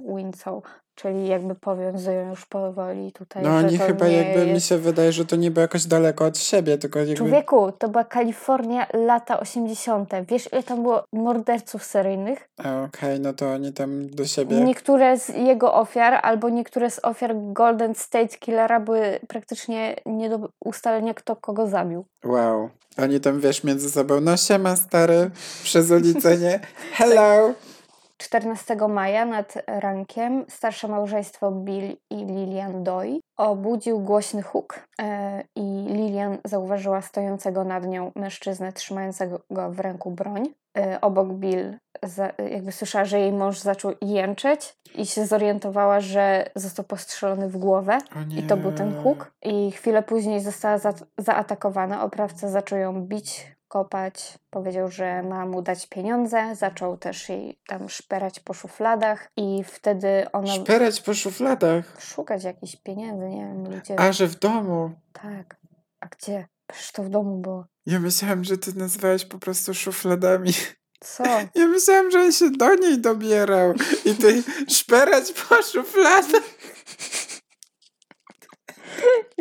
czyli 0.95 1.27
jakby 1.27 1.55
powiązują 1.55 2.29
już 2.29 2.45
powoli 2.45 3.11
tutaj, 3.11 3.43
No 3.43 3.55
oni 3.57 3.77
chyba 3.77 4.07
nie 4.07 4.13
jakby 4.17 4.45
mi 4.45 4.51
jest... 4.53 4.67
się 4.67 4.77
wydaje, 4.77 5.11
że 5.11 5.25
to 5.25 5.35
niby 5.35 5.61
jakoś 5.61 5.85
daleko 5.85 6.25
od 6.25 6.37
siebie, 6.37 6.77
tylko 6.77 6.99
jakby... 6.99 7.15
Człowieku, 7.15 7.71
to 7.71 7.89
była 7.89 8.03
Kalifornia 8.03 8.87
lata 8.93 9.39
80. 9.39 10.09
Wiesz, 10.29 10.49
ile 10.51 10.63
tam 10.63 10.83
było 10.83 11.03
morderców 11.13 11.83
seryjnych? 11.83 12.49
A, 12.63 12.83
Okej, 12.83 13.19
no 13.19 13.33
to 13.33 13.51
oni 13.51 13.73
tam 13.73 14.09
do 14.09 14.25
siebie... 14.25 14.61
Niektóre 14.61 15.19
z 15.19 15.29
jego 15.29 15.73
ofiar, 15.73 16.19
albo 16.23 16.49
niektóre 16.49 16.89
z 16.89 16.99
ofiar 17.03 17.35
Golden 17.35 17.95
State 17.95 18.37
Killera 18.37 18.79
były 18.79 19.19
praktycznie 19.27 19.95
nie 20.05 20.29
do 20.29 20.49
ustalenia, 20.65 21.13
kto 21.13 21.35
kogo 21.35 21.67
zabił. 21.67 22.05
Wow. 22.25 22.69
Oni 22.97 23.19
tam, 23.19 23.39
wiesz, 23.39 23.63
między 23.63 23.91
sobą, 23.91 24.21
no 24.21 24.37
siema 24.37 24.75
stary, 24.75 25.31
przez 25.63 25.91
ulicę, 25.91 26.37
nie? 26.37 26.59
Hello! 26.97 27.53
14 28.23 28.75
maja 28.89 29.25
nad 29.25 29.53
rankiem 29.67 30.45
starsze 30.49 30.87
małżeństwo 30.87 31.51
Bill 31.51 31.97
i 32.11 32.15
Lilian 32.15 32.83
Doy 32.83 33.19
obudził 33.37 33.99
głośny 33.99 34.41
huk 34.41 34.87
e, 35.01 35.43
i 35.55 35.85
Lilian 35.87 36.37
zauważyła 36.45 37.01
stojącego 37.01 37.63
nad 37.63 37.87
nią 37.87 38.11
mężczyznę 38.15 38.73
trzymającego 38.73 39.39
w 39.69 39.79
ręku 39.79 40.11
broń. 40.11 40.49
E, 40.77 41.01
obok 41.01 41.27
Bill 41.27 41.77
za, 42.03 42.31
jakby 42.49 42.71
słyszała, 42.71 43.05
że 43.05 43.19
jej 43.19 43.31
mąż 43.31 43.59
zaczął 43.59 43.93
jęczeć 44.01 44.73
i 44.95 45.05
się 45.05 45.25
zorientowała, 45.25 45.99
że 45.99 46.49
został 46.55 46.85
postrzelony 46.85 47.49
w 47.49 47.57
głowę 47.57 47.97
i 48.37 48.43
to 48.43 48.57
był 48.57 48.71
ten 48.71 49.03
huk. 49.03 49.31
I 49.41 49.71
chwilę 49.71 50.03
później 50.03 50.39
została 50.41 50.77
za, 50.77 50.93
zaatakowana. 51.17 52.03
Oprawca 52.03 52.49
zaczął 52.49 52.79
ją 52.79 53.01
bić 53.01 53.53
kopać. 53.73 54.39
Powiedział, 54.49 54.91
że 54.91 55.23
ma 55.23 55.45
mu 55.45 55.61
dać 55.61 55.87
pieniądze. 55.87 56.55
Zaczął 56.55 56.97
też 56.97 57.29
jej 57.29 57.59
tam 57.67 57.89
szperać 57.89 58.39
po 58.39 58.53
szufladach 58.53 59.31
i 59.37 59.63
wtedy 59.63 60.25
ona... 60.33 60.47
Szperać 60.47 61.01
po 61.01 61.13
szufladach? 61.13 62.01
Szukać 62.01 62.43
jakichś 62.43 62.75
pieniędzy, 62.75 63.25
nie 63.29 63.45
wiem, 63.45 63.75
ludzie... 63.75 63.99
A, 63.99 64.11
że 64.11 64.27
w 64.27 64.39
domu? 64.39 64.91
Tak. 65.13 65.57
A 65.99 66.07
gdzie? 66.07 66.47
Przecież 66.67 66.91
to 66.91 67.03
w 67.03 67.09
domu 67.09 67.37
było. 67.37 67.65
Ja 67.85 67.99
myślałam, 67.99 68.43
że 68.43 68.57
ty 68.57 68.73
nazywałeś 68.77 69.25
po 69.25 69.39
prostu 69.39 69.73
szufladami. 69.73 70.51
Co? 70.99 71.23
Ja 71.55 71.67
myślałam, 71.67 72.11
że 72.11 72.19
on 72.19 72.31
się 72.31 72.51
do 72.51 72.75
niej 72.75 73.01
dobierał 73.01 73.73
i 74.05 74.15
ty 74.15 74.43
szperać 74.69 75.31
po 75.31 75.63
szufladach. 75.63 76.43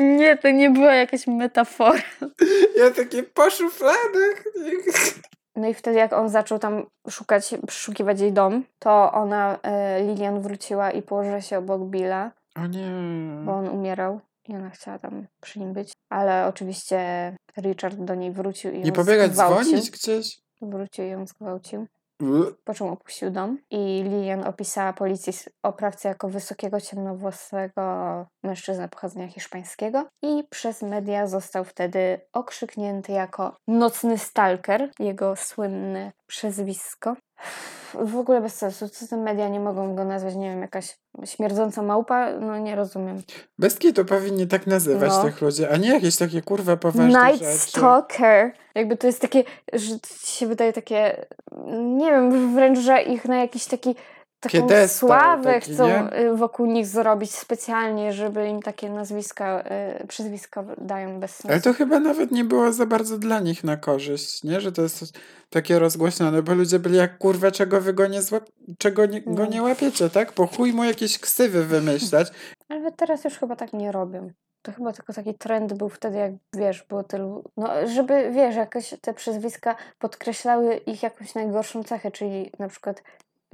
Nie, 0.02 0.36
to 0.36 0.50
nie 0.50 0.70
była 0.70 0.94
jakaś 0.94 1.26
metafora. 1.26 2.02
Ja 2.76 2.90
takie 2.90 3.22
po 3.22 3.50
szufladach. 3.50 4.44
No 5.56 5.68
i 5.68 5.74
wtedy 5.74 5.98
jak 5.98 6.12
on 6.12 6.28
zaczął 6.28 6.58
tam 6.58 6.86
szukać, 7.10 7.54
przeszukiwać 7.66 8.20
jej 8.20 8.32
dom, 8.32 8.64
to 8.78 9.12
ona, 9.12 9.58
e, 9.62 10.02
Lilian 10.02 10.40
wróciła 10.40 10.90
i 10.90 11.02
położyła 11.02 11.40
się 11.40 11.58
obok 11.58 11.82
Billa. 11.82 12.30
O 12.56 12.66
nie. 12.66 12.90
Bo 13.44 13.52
on 13.52 13.68
umierał 13.68 14.20
i 14.48 14.54
ona 14.54 14.70
chciała 14.70 14.98
tam 14.98 15.26
przy 15.40 15.58
nim 15.58 15.72
być. 15.72 15.92
Ale 16.10 16.46
oczywiście 16.46 16.98
Richard 17.62 17.96
do 17.96 18.14
niej 18.14 18.32
wrócił 18.32 18.72
i 18.72 18.78
ją 18.78 18.84
Nie 18.84 18.92
pobiegać 18.92 19.32
dzwonić 19.32 19.90
gdzieś? 19.90 20.40
Wrócił 20.62 21.04
i 21.04 21.08
ją 21.08 21.26
zgwałcił. 21.26 21.86
Po 22.64 22.74
czym 22.74 22.86
opuścił 22.86 23.30
dom 23.30 23.58
i 23.70 24.02
Lilian 24.04 24.44
opisała 24.44 24.92
policji 24.92 25.32
oprawcę 25.62 26.08
jako 26.08 26.28
wysokiego, 26.28 26.80
ciemnowłosego 26.80 27.82
mężczyznę 28.42 28.88
pochodzenia 28.88 29.28
hiszpańskiego 29.28 30.06
i 30.22 30.44
przez 30.50 30.82
media 30.82 31.26
został 31.26 31.64
wtedy 31.64 32.20
okrzyknięty 32.32 33.12
jako 33.12 33.56
nocny 33.68 34.18
stalker, 34.18 34.90
jego 34.98 35.36
słynne 35.36 36.12
przezwisko. 36.26 37.16
W 37.94 38.16
ogóle 38.16 38.40
bez 38.40 38.54
sensu, 38.54 38.88
co 38.88 39.06
te 39.06 39.16
media 39.16 39.48
nie 39.48 39.60
mogą 39.60 39.96
go 39.96 40.04
nazwać, 40.04 40.34
nie 40.34 40.50
wiem, 40.50 40.60
jakaś 40.60 40.98
śmierdząca 41.24 41.82
małpa, 41.82 42.32
no 42.32 42.58
nie 42.58 42.76
rozumiem. 42.76 43.22
Bez 43.58 43.78
to 43.94 44.04
powinni 44.04 44.46
tak 44.46 44.66
nazywać 44.66 45.10
no. 45.10 45.22
tych 45.22 45.40
ludzi, 45.40 45.66
a 45.66 45.76
nie 45.76 45.88
jakieś 45.88 46.16
takie 46.16 46.42
kurwa 46.42 46.76
poważne 46.76 47.06
Night 47.06 47.46
rzeczy. 47.46 47.58
Stalker. 47.58 48.52
Jakby 48.74 48.96
to 48.96 49.06
jest 49.06 49.20
takie, 49.20 49.44
że 49.72 49.94
się 50.24 50.46
wydaje 50.46 50.72
takie, 50.72 51.26
nie 51.96 52.10
wiem, 52.10 52.54
wręcz, 52.54 52.78
że 52.78 53.02
ich 53.02 53.24
na 53.24 53.36
jakiś 53.36 53.66
taki 53.66 53.94
taką 54.42 54.88
sławę 54.88 55.54
taki, 55.54 55.74
chcą 55.74 55.86
nie? 55.86 56.20
Y, 56.20 56.36
wokół 56.36 56.66
nich 56.66 56.86
zrobić 56.86 57.34
specjalnie, 57.34 58.12
żeby 58.12 58.48
im 58.48 58.62
takie 58.62 58.90
nazwiska, 58.90 59.64
y, 60.02 60.06
przyzwiska 60.06 60.64
dają 60.78 61.20
bez 61.20 61.30
sensu. 61.30 61.48
Ale 61.48 61.60
to 61.60 61.72
chyba 61.72 62.00
nawet 62.00 62.30
nie 62.30 62.44
było 62.44 62.72
za 62.72 62.86
bardzo 62.86 63.18
dla 63.18 63.40
nich 63.40 63.64
na 63.64 63.76
korzyść, 63.76 64.44
nie? 64.44 64.60
Że 64.60 64.72
to 64.72 64.82
jest 64.82 65.18
takie 65.50 65.78
rozgłośnione, 65.78 66.42
bo 66.42 66.54
ludzie 66.54 66.78
byli 66.78 66.96
jak 66.96 67.18
kurwa, 67.18 67.50
czego 67.50 67.80
wy 67.80 67.92
go 67.92 68.06
nie, 68.06 68.22
złap... 68.22 68.44
czego 68.78 69.06
nie, 69.06 69.20
go 69.20 69.46
nie 69.46 69.62
łapiecie, 69.62 70.10
tak? 70.10 70.32
Po 70.32 70.46
chuj 70.46 70.72
mu 70.72 70.84
jakieś 70.84 71.18
ksywy 71.18 71.64
wymyślać. 71.64 72.28
Ale 72.68 72.92
teraz 72.92 73.24
już 73.24 73.38
chyba 73.38 73.56
tak 73.56 73.72
nie 73.72 73.92
robią. 73.92 74.30
To 74.62 74.72
chyba 74.72 74.92
tylko 74.92 75.12
taki 75.12 75.34
trend 75.34 75.72
był 75.72 75.88
wtedy, 75.88 76.18
jak 76.18 76.32
wiesz, 76.56 76.82
było 76.88 77.02
tylu. 77.02 77.44
No, 77.56 77.68
żeby 77.86 78.30
wiesz, 78.30 78.56
jakoś 78.56 78.94
te 79.00 79.14
przezwiska 79.14 79.76
podkreślały 79.98 80.76
ich 80.76 81.02
jakąś 81.02 81.34
najgorszą 81.34 81.84
cechę, 81.84 82.10
czyli 82.10 82.50
na 82.58 82.68
przykład 82.68 83.02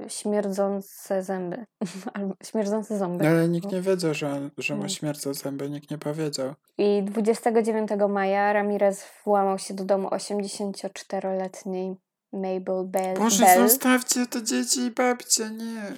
śmierdzące 0.07 1.23
zęby. 1.23 1.65
Albo 2.13 2.35
śmierdzące 2.43 2.97
ząby. 2.97 3.27
Ale 3.27 3.47
nikt 3.47 3.71
nie 3.71 3.81
wiedział, 3.81 4.13
że, 4.13 4.49
że 4.57 4.75
ma 4.75 4.89
śmierdzą 4.89 5.33
zęby, 5.33 5.69
nikt 5.69 5.91
nie 5.91 5.97
powiedział. 5.97 6.53
I 6.77 7.03
29 7.03 7.89
maja 8.09 8.53
Ramirez 8.53 9.05
włamał 9.25 9.59
się 9.59 9.73
do 9.73 9.85
domu 9.85 10.07
84-letniej 10.07 11.95
Mabel 12.33 12.85
Bell. 12.85 13.17
Boże, 13.17 13.45
Bell. 13.45 13.69
zostawcie 13.69 14.27
te 14.27 14.43
dzieci 14.43 14.79
i 14.79 14.91
babcie, 14.91 15.49
nie. 15.49 15.93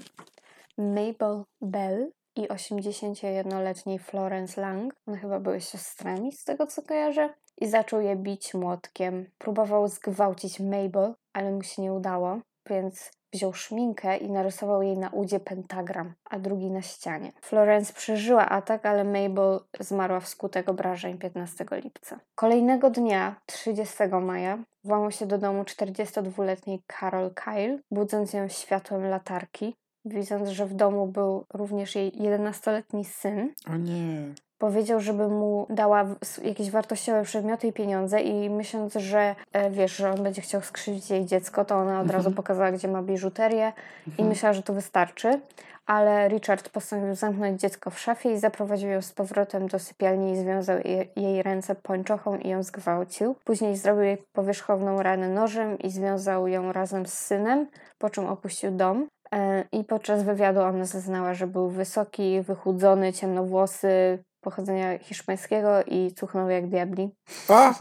Mabel 0.77 1.43
Bell 1.61 2.11
i 2.35 2.47
81-letniej 2.47 3.99
Florence 3.99 4.61
Lang. 4.61 4.93
One 5.07 5.17
chyba 5.17 5.39
były 5.39 5.61
siostrami, 5.61 6.31
z 6.31 6.43
tego 6.43 6.67
co 6.67 6.81
kojarzę. 6.81 7.33
I 7.57 7.67
zaczął 7.67 8.01
je 8.01 8.15
bić 8.15 8.53
młotkiem. 8.53 9.25
Próbował 9.37 9.87
zgwałcić 9.87 10.59
Mabel, 10.59 11.13
ale 11.33 11.51
mu 11.51 11.63
się 11.63 11.81
nie 11.81 11.93
udało, 11.93 12.39
więc 12.69 13.11
wziął 13.33 13.53
szminkę 13.53 14.17
i 14.17 14.31
narysował 14.31 14.81
jej 14.81 14.97
na 14.97 15.09
udzie 15.09 15.39
pentagram, 15.39 16.13
a 16.29 16.39
drugi 16.39 16.71
na 16.71 16.81
ścianie. 16.81 17.31
Florence 17.41 17.93
przeżyła 17.93 18.49
atak, 18.49 18.85
ale 18.85 19.03
Mabel 19.03 19.59
zmarła 19.79 20.19
wskutek 20.19 20.69
obrażeń 20.69 21.17
15 21.17 21.65
lipca. 21.71 22.19
Kolejnego 22.35 22.89
dnia, 22.89 23.35
30 23.45 23.95
maja, 24.21 24.57
włamał 24.83 25.11
się 25.11 25.25
do 25.25 25.37
domu 25.37 25.63
42-letniej 25.63 26.83
Carol 26.99 27.33
Kyle, 27.33 27.79
budząc 27.91 28.33
ją 28.33 28.47
światłem 28.47 29.05
latarki. 29.05 29.75
Widząc, 30.05 30.49
że 30.49 30.65
w 30.65 30.73
domu 30.73 31.07
był 31.07 31.45
również 31.53 31.95
jej 31.95 32.11
11-letni 32.11 33.05
syn. 33.05 33.53
O 33.73 33.77
nie 33.77 34.33
powiedział, 34.61 34.99
żeby 34.99 35.27
mu 35.27 35.67
dała 35.69 36.05
jakieś 36.43 36.71
wartościowe 36.71 37.23
przedmioty 37.23 37.67
i 37.67 37.73
pieniądze 37.73 38.21
i 38.21 38.49
myśląc, 38.49 38.93
że 38.93 39.35
e, 39.53 39.71
wiesz, 39.71 39.95
że 39.95 40.11
on 40.11 40.23
będzie 40.23 40.41
chciał 40.41 40.61
skrzywdzić 40.61 41.09
jej 41.09 41.25
dziecko, 41.25 41.65
to 41.65 41.75
ona 41.75 41.99
od 41.99 42.05
mhm. 42.05 42.17
razu 42.17 42.31
pokazała, 42.35 42.71
gdzie 42.71 42.87
ma 42.87 43.01
biżuterię 43.01 43.73
mhm. 44.07 44.17
i 44.17 44.29
myślała, 44.29 44.53
że 44.53 44.63
to 44.63 44.73
wystarczy. 44.73 45.39
Ale 45.85 46.27
Richard 46.27 46.69
postanowił 46.69 47.15
zamknąć 47.15 47.61
dziecko 47.61 47.89
w 47.89 47.99
szafie 47.99 48.31
i 48.31 48.39
zaprowadził 48.39 48.89
ją 48.89 49.01
z 49.01 49.11
powrotem 49.11 49.67
do 49.67 49.79
sypialni 49.79 50.31
i 50.31 50.37
związał 50.37 50.77
jej, 50.85 51.11
jej 51.15 51.43
ręce 51.43 51.75
pończochą 51.75 52.37
i 52.37 52.49
ją 52.49 52.63
zgwałcił. 52.63 53.35
Później 53.43 53.77
zrobił 53.77 54.03
jej 54.03 54.17
powierzchowną 54.33 55.03
ranę 55.03 55.29
nożem 55.29 55.79
i 55.79 55.89
związał 55.89 56.47
ją 56.47 56.71
razem 56.71 57.05
z 57.05 57.13
synem, 57.13 57.67
po 57.97 58.09
czym 58.09 58.25
opuścił 58.25 58.71
dom. 58.71 59.07
E, 59.33 59.63
I 59.71 59.83
podczas 59.83 60.23
wywiadu 60.23 60.61
ona 60.61 60.85
zeznała, 60.85 61.33
że 61.33 61.47
był 61.47 61.69
wysoki, 61.69 62.41
wychudzony, 62.41 63.13
ciemnowłosy, 63.13 64.23
pochodzenia 64.41 64.99
hiszpańskiego 64.99 65.83
i 65.83 66.13
cuchnął 66.13 66.49
jak 66.49 66.67
diabli. 66.67 67.09
A? 67.47 67.73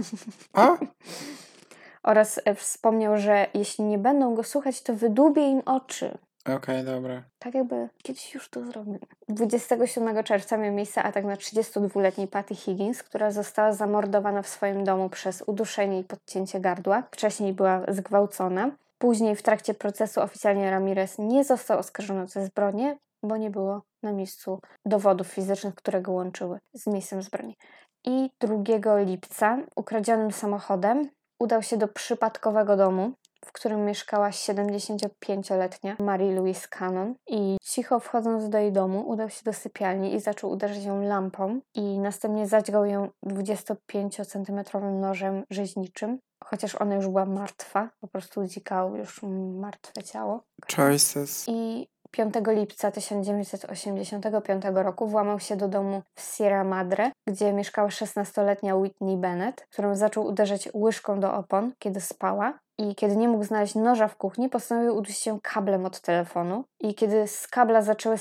A? 0.52 0.76
Oraz 2.10 2.40
e, 2.44 2.54
wspomniał, 2.54 3.16
że 3.16 3.46
jeśli 3.54 3.84
nie 3.84 3.98
będą 3.98 4.34
go 4.34 4.44
słuchać, 4.44 4.82
to 4.82 4.94
wydłubię 4.94 5.50
im 5.50 5.62
oczy. 5.66 6.18
Okej, 6.44 6.56
okay, 6.56 6.84
dobra. 6.84 7.22
Tak 7.38 7.54
jakby 7.54 7.88
kiedyś 8.02 8.34
już 8.34 8.48
to 8.48 8.64
zrobił. 8.64 8.98
27 9.28 10.24
czerwca 10.24 10.56
miał 10.56 10.72
miejsce 10.72 11.02
atak 11.02 11.24
na 11.24 11.36
32-letniej 11.36 12.28
Patty 12.28 12.54
Higgins, 12.54 13.02
która 13.02 13.30
została 13.30 13.72
zamordowana 13.72 14.42
w 14.42 14.48
swoim 14.48 14.84
domu 14.84 15.08
przez 15.08 15.42
uduszenie 15.46 16.00
i 16.00 16.04
podcięcie 16.04 16.60
gardła. 16.60 17.02
Wcześniej 17.10 17.52
była 17.52 17.82
zgwałcona. 17.88 18.70
Później 19.02 19.36
w 19.36 19.42
trakcie 19.42 19.74
procesu 19.74 20.20
oficjalnie 20.20 20.70
Ramirez 20.70 21.18
nie 21.18 21.44
został 21.44 21.78
oskarżony 21.78 22.22
o 22.22 22.26
zbrodnię, 22.26 22.98
bo 23.22 23.36
nie 23.36 23.50
było 23.50 23.82
na 24.02 24.12
miejscu 24.12 24.60
dowodów 24.86 25.26
fizycznych, 25.26 25.74
które 25.74 26.02
go 26.02 26.12
łączyły 26.12 26.58
z 26.74 26.86
miejscem 26.86 27.22
zbrodni. 27.22 27.56
I 28.04 28.30
2 28.40 28.98
lipca 28.98 29.58
ukradzionym 29.76 30.32
samochodem 30.32 31.08
udał 31.42 31.62
się 31.62 31.76
do 31.76 31.88
przypadkowego 31.88 32.76
domu, 32.76 33.12
w 33.50 33.52
którym 33.52 33.84
mieszkała 33.84 34.30
75-letnia 34.30 35.96
Mary 35.98 36.34
Louise 36.34 36.68
Cannon 36.68 37.14
i 37.26 37.56
cicho 37.62 38.00
wchodząc 38.00 38.48
do 38.48 38.58
jej 38.58 38.72
domu 38.72 39.08
udał 39.08 39.30
się 39.30 39.44
do 39.44 39.52
sypialni 39.52 40.14
i 40.14 40.20
zaczął 40.20 40.50
uderzyć 40.50 40.84
ją 40.84 41.02
lampą 41.02 41.60
i 41.74 41.98
następnie 41.98 42.46
zadźgał 42.46 42.84
ją 42.84 43.08
25-centymetrowym 43.26 45.00
nożem 45.00 45.44
rzeźniczym, 45.50 46.18
chociaż 46.44 46.74
ona 46.74 46.94
już 46.94 47.06
była 47.06 47.24
martwa, 47.24 47.88
po 48.00 48.08
prostu 48.08 48.44
dzikało 48.44 48.96
już 48.96 49.22
martwe 49.54 50.02
ciało. 50.02 50.42
Choices. 50.76 51.44
I 51.48 51.88
5 52.10 52.34
lipca 52.46 52.90
1985 52.90 54.62
roku 54.74 55.06
włamał 55.06 55.40
się 55.40 55.56
do 55.56 55.68
domu 55.68 56.02
w 56.14 56.36
Sierra 56.36 56.64
Madre, 56.64 57.10
gdzie 57.28 57.52
mieszkała 57.52 57.88
16-letnia 57.88 58.76
Whitney 58.76 59.16
Bennett, 59.16 59.66
którą 59.70 59.96
zaczął 59.96 60.26
uderzać 60.26 60.68
łyżką 60.74 61.20
do 61.20 61.34
opon, 61.34 61.72
kiedy 61.78 62.00
spała. 62.00 62.58
I 62.80 62.94
kiedy 62.94 63.16
nie 63.16 63.28
mógł 63.28 63.44
znaleźć 63.44 63.74
noża 63.74 64.08
w 64.08 64.16
kuchni, 64.16 64.48
postanowił 64.48 64.96
udusić 64.96 65.18
się 65.18 65.38
kablem 65.42 65.84
od 65.84 66.00
telefonu. 66.00 66.64
I 66.80 66.94
kiedy 66.94 67.28
z 67.28 67.46
kabla 67.48 67.82
zaczęły 67.82 68.16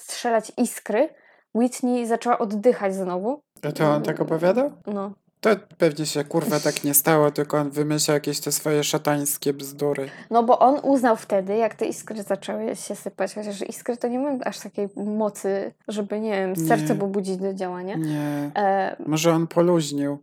strzelać 0.00 0.52
iskry, 0.56 1.08
Whitney 1.54 2.06
zaczęła 2.06 2.38
oddychać 2.38 2.94
znowu. 2.94 3.40
A 3.62 3.72
to 3.72 3.94
on 3.94 4.02
tak 4.02 4.20
opowiadał? 4.20 4.72
No. 4.86 5.12
To 5.40 5.50
pewnie 5.78 6.06
się 6.06 6.24
kurwa 6.24 6.60
tak 6.60 6.84
nie 6.84 6.94
stało, 6.94 7.30
tylko 7.30 7.58
on 7.58 7.70
wymyślał 7.70 8.14
jakieś 8.14 8.40
te 8.40 8.52
swoje 8.52 8.84
szatańskie 8.84 9.52
bzdury. 9.52 10.08
No 10.30 10.42
bo 10.42 10.58
on 10.58 10.80
uznał 10.82 11.16
wtedy, 11.16 11.56
jak 11.56 11.74
te 11.74 11.86
iskry 11.86 12.22
zaczęły 12.22 12.76
się 12.76 12.96
sypać, 12.96 13.34
chociaż 13.34 13.62
iskry 13.62 13.96
to 13.96 14.08
nie 14.08 14.18
mają 14.18 14.38
aż 14.44 14.58
takiej 14.60 14.88
mocy, 14.96 15.74
żeby, 15.88 16.20
nie 16.20 16.30
wiem, 16.32 16.56
serce 16.68 16.94
Nie. 16.94 17.00
pobudzić 17.00 17.36
do 17.36 17.54
działania. 17.54 17.96
Nie. 17.96 18.50
E, 18.56 18.96
Może 19.06 19.32
on 19.32 19.46
poluźnił. 19.46 20.18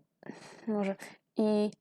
może. 0.68 0.96
I 1.38 1.72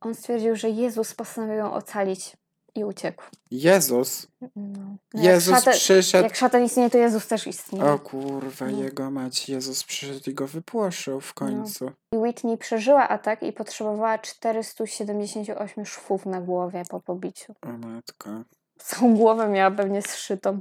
on 0.00 0.14
stwierdził, 0.14 0.56
że 0.56 0.68
Jezus 0.70 1.14
postanowił 1.14 1.56
ją 1.56 1.72
ocalić 1.72 2.36
i 2.74 2.84
uciekł. 2.84 3.22
Jezus. 3.50 4.26
No. 4.56 4.96
Jak 5.14 5.24
Jezus 5.24 5.54
szatan- 5.54 5.74
przyszedł. 5.74 6.24
Jak 6.24 6.36
szatan 6.36 6.64
istnieje, 6.64 6.90
to 6.90 6.98
Jezus 6.98 7.26
też 7.26 7.46
istnieje. 7.46 7.84
O 7.84 7.98
kurwa, 7.98 8.66
No. 8.66 8.82
jego 8.82 9.10
mać. 9.10 9.48
Jezus 9.48 9.84
przyszedł 9.84 10.30
i 10.30 10.34
go 10.34 10.46
wypłoszył 10.46 11.20
w 11.20 11.34
końcu. 11.34 11.90
I 12.12 12.16
Whitney 12.16 12.58
przeżyła 12.58 13.08
atak 13.08 13.42
i 13.42 13.52
potrzebowała 13.52 14.18
478 14.18 15.86
szwów 15.86 16.26
na 16.26 16.40
głowie 16.40 16.82
po 16.90 17.00
pobiciu. 17.00 17.54
O 17.62 17.68
matko. 17.68 18.30
Całą 18.78 19.16
głowę 19.16 19.48
miała 19.48 19.70
pewnie 19.70 20.02
zszytą. 20.02 20.60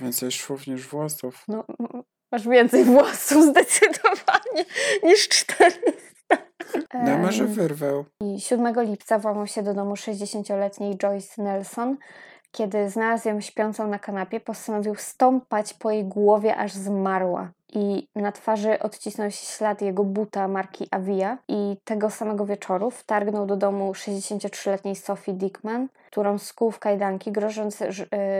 Więcej 0.00 0.32
szwów 0.32 0.66
niż 0.66 0.86
włosów. 0.88 1.44
No, 1.48 1.64
masz 2.32 2.48
więcej 2.48 2.84
włosów 2.84 3.44
zdecydowanie 3.44 4.64
niż 5.02 5.28
400. 5.28 5.80
No 6.94 7.18
może 7.18 7.44
Em, 7.44 7.52
wyrwał. 7.52 8.04
I 8.20 8.40
7 8.40 8.74
lipca 8.80 9.18
włamał 9.18 9.46
się 9.46 9.62
do 9.62 9.74
domu 9.74 9.94
60-letniej 9.94 10.96
Joyce 10.96 11.42
Nelson. 11.42 11.96
Kiedy 12.52 12.90
znalazł 12.90 13.28
ją 13.28 13.40
śpiącą 13.40 13.86
na 13.86 13.98
kanapie, 13.98 14.40
postanowił 14.40 14.94
stąpać 14.94 15.74
po 15.74 15.90
jej 15.90 16.04
głowie, 16.04 16.56
aż 16.56 16.72
zmarła. 16.72 17.50
I 17.76 18.08
na 18.14 18.32
twarzy 18.32 18.78
odcisnął 18.78 19.30
się 19.30 19.46
ślad 19.46 19.82
jego 19.82 20.04
buta 20.04 20.48
marki 20.48 20.88
Avia. 20.90 21.38
I 21.48 21.76
tego 21.84 22.10
samego 22.10 22.46
wieczoru 22.46 22.90
wtargnął 22.90 23.46
do 23.46 23.56
domu 23.56 23.92
63-letniej 23.92 24.96
Sophie 24.96 25.34
Dickman, 25.34 25.88
którą 26.06 26.38
skuł 26.38 26.70
w 26.70 26.78
kajdanki, 26.78 27.32
grożąc 27.32 27.78
e, 27.82 27.88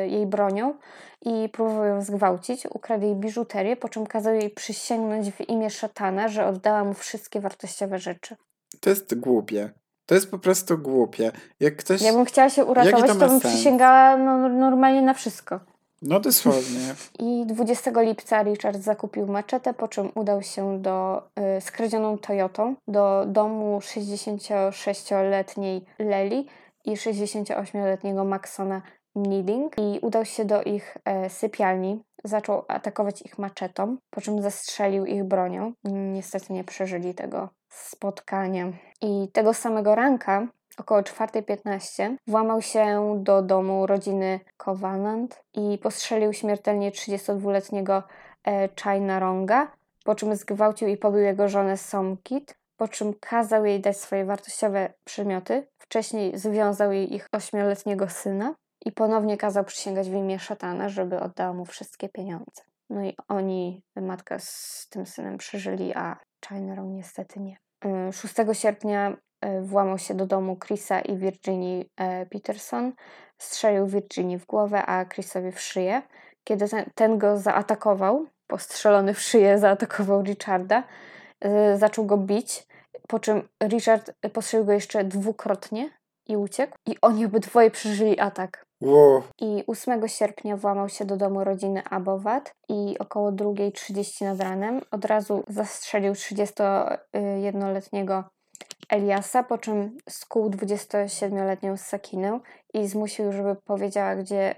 jej 0.08 0.26
bronią 0.26 0.74
i 1.22 1.48
próbował 1.48 1.84
ją 1.84 2.02
zgwałcić. 2.02 2.66
Ukradł 2.66 3.04
jej 3.04 3.14
biżuterię, 3.14 3.76
po 3.76 3.88
czym 3.88 4.06
kazał 4.06 4.34
jej 4.34 4.50
przysięgnąć 4.50 5.32
w 5.32 5.48
imię 5.48 5.70
szatana, 5.70 6.28
że 6.28 6.46
oddała 6.46 6.84
mu 6.84 6.94
wszystkie 6.94 7.40
wartościowe 7.40 7.98
rzeczy. 7.98 8.36
To 8.80 8.90
jest 8.90 9.20
głupie. 9.20 9.70
To 10.06 10.14
jest 10.14 10.30
po 10.30 10.38
prostu 10.38 10.78
głupie. 10.78 11.32
Jak 11.60 11.76
ktoś... 11.76 12.02
Jakbym 12.02 12.24
chciała 12.24 12.50
się 12.50 12.64
uratować, 12.64 13.00
to 13.00 13.06
to, 13.06 13.14
bym 13.14 13.40
sens? 13.40 13.54
przysięgała 13.54 14.16
no, 14.16 14.48
normalnie 14.48 15.02
na 15.02 15.14
wszystko. 15.14 15.60
No 16.02 16.20
dosłownie. 16.20 16.94
I 17.18 17.46
20 17.46 18.00
lipca 18.00 18.42
Richard 18.42 18.78
zakupił 18.78 19.26
maczetę, 19.26 19.74
po 19.74 19.88
czym 19.88 20.10
udał 20.14 20.42
się 20.42 20.82
do 20.82 21.22
y, 21.58 21.60
skradzioną 21.60 22.18
Toyotą 22.18 22.74
do 22.88 23.24
domu 23.26 23.78
66-letniej 23.78 25.84
Leli 25.98 26.46
i 26.84 26.96
68-letniego 26.96 28.24
Maxona 28.24 28.82
Needing 29.16 29.78
i 29.78 29.98
udał 30.02 30.24
się 30.24 30.44
do 30.44 30.62
ich 30.62 30.96
e, 31.04 31.30
sypialni. 31.30 32.02
Zaczął 32.24 32.64
atakować 32.68 33.22
ich 33.22 33.38
maczetą, 33.38 33.96
po 34.10 34.20
czym 34.20 34.42
zastrzelił 34.42 35.06
ich 35.06 35.24
bronią. 35.24 35.72
Niestety 35.84 36.52
nie 36.52 36.64
przeżyli 36.64 37.14
tego 37.14 37.48
spotkania. 37.68 38.72
I 39.00 39.28
tego 39.32 39.54
samego 39.54 39.94
ranka 39.94 40.46
około 40.76 41.00
4.15 41.00 42.16
włamał 42.26 42.62
się 42.62 43.14
do 43.22 43.42
domu 43.42 43.86
rodziny 43.86 44.40
Covenant 44.56 45.42
i 45.54 45.78
postrzelił 45.78 46.32
śmiertelnie 46.32 46.90
32-letniego 46.90 48.02
e, 48.46 48.68
China 48.82 49.18
Ronga, 49.18 49.72
po 50.04 50.14
czym 50.14 50.36
zgwałcił 50.36 50.88
i 50.88 50.96
pobił 50.96 51.20
jego 51.20 51.48
żonę 51.48 51.76
Somkit, 51.76 52.56
po 52.76 52.88
czym 52.88 53.14
kazał 53.20 53.64
jej 53.64 53.80
dać 53.80 53.96
swoje 53.96 54.24
wartościowe 54.24 54.92
przedmioty. 55.04 55.66
Wcześniej 55.78 56.38
związał 56.38 56.92
jej 56.92 57.14
ich 57.14 57.28
8-letniego 57.36 58.08
syna 58.08 58.54
i 58.84 58.92
ponownie 58.92 59.36
kazał 59.36 59.64
przysięgać 59.64 60.10
w 60.10 60.14
imię 60.14 60.38
szatana, 60.38 60.88
żeby 60.88 61.20
oddała 61.20 61.52
mu 61.52 61.64
wszystkie 61.64 62.08
pieniądze. 62.08 62.62
No 62.90 63.04
i 63.04 63.16
oni, 63.28 63.82
matka 63.96 64.38
z 64.38 64.86
tym 64.90 65.06
synem 65.06 65.38
przeżyli, 65.38 65.94
a 65.94 66.16
China 66.48 66.74
Rong 66.74 66.92
niestety 66.92 67.40
nie. 67.40 67.56
Y, 68.08 68.12
6 68.12 68.34
sierpnia 68.52 69.08
e, 69.10 69.16
włamał 69.62 69.98
się 69.98 70.14
do 70.14 70.26
domu 70.26 70.56
Chrisa 70.66 71.00
i 71.00 71.16
Virginii 71.16 71.90
e, 71.96 72.26
Peterson. 72.26 72.92
Strzelił 73.38 73.86
Virginii 73.86 74.38
w 74.38 74.46
głowę, 74.46 74.86
a 74.86 75.04
Chrisowi 75.04 75.52
w 75.52 75.60
szyję. 75.60 76.02
Kiedy 76.44 76.68
ten, 76.68 76.90
ten 76.94 77.18
go 77.18 77.38
zaatakował, 77.38 78.26
postrzelony 78.46 79.14
w 79.14 79.20
szyję, 79.20 79.58
zaatakował 79.58 80.22
Richarda, 80.22 80.82
e, 81.40 81.78
zaczął 81.78 82.06
go 82.06 82.16
bić, 82.16 82.66
po 83.08 83.18
czym 83.18 83.48
Richard 83.62 84.12
postrzelił 84.32 84.66
go 84.66 84.72
jeszcze 84.72 85.04
dwukrotnie 85.04 85.90
i 86.28 86.36
uciekł. 86.36 86.76
I 86.86 86.96
oni 87.02 87.26
obydwoje 87.26 87.70
przeżyli 87.70 88.20
atak. 88.20 88.66
Wow. 88.80 89.22
I 89.40 89.64
8 89.66 90.08
sierpnia 90.08 90.56
włamał 90.56 90.88
się 90.88 91.04
do 91.04 91.16
domu 91.16 91.44
rodziny 91.44 91.82
Abowat 91.90 92.54
i 92.68 92.96
około 92.98 93.32
2.30 93.32 94.24
nad 94.24 94.40
ranem 94.40 94.80
od 94.90 95.04
razu 95.04 95.44
zastrzelił 95.48 96.12
31-letniego 96.12 98.24
Eliasa, 98.88 99.42
po 99.42 99.58
czym 99.58 99.98
skuł 100.08 100.50
27-letnią 100.50 101.76
Sakinę 101.76 102.40
i 102.74 102.88
zmusił, 102.88 103.32
żeby 103.32 103.56
powiedziała, 103.64 104.16
gdzie 104.16 104.54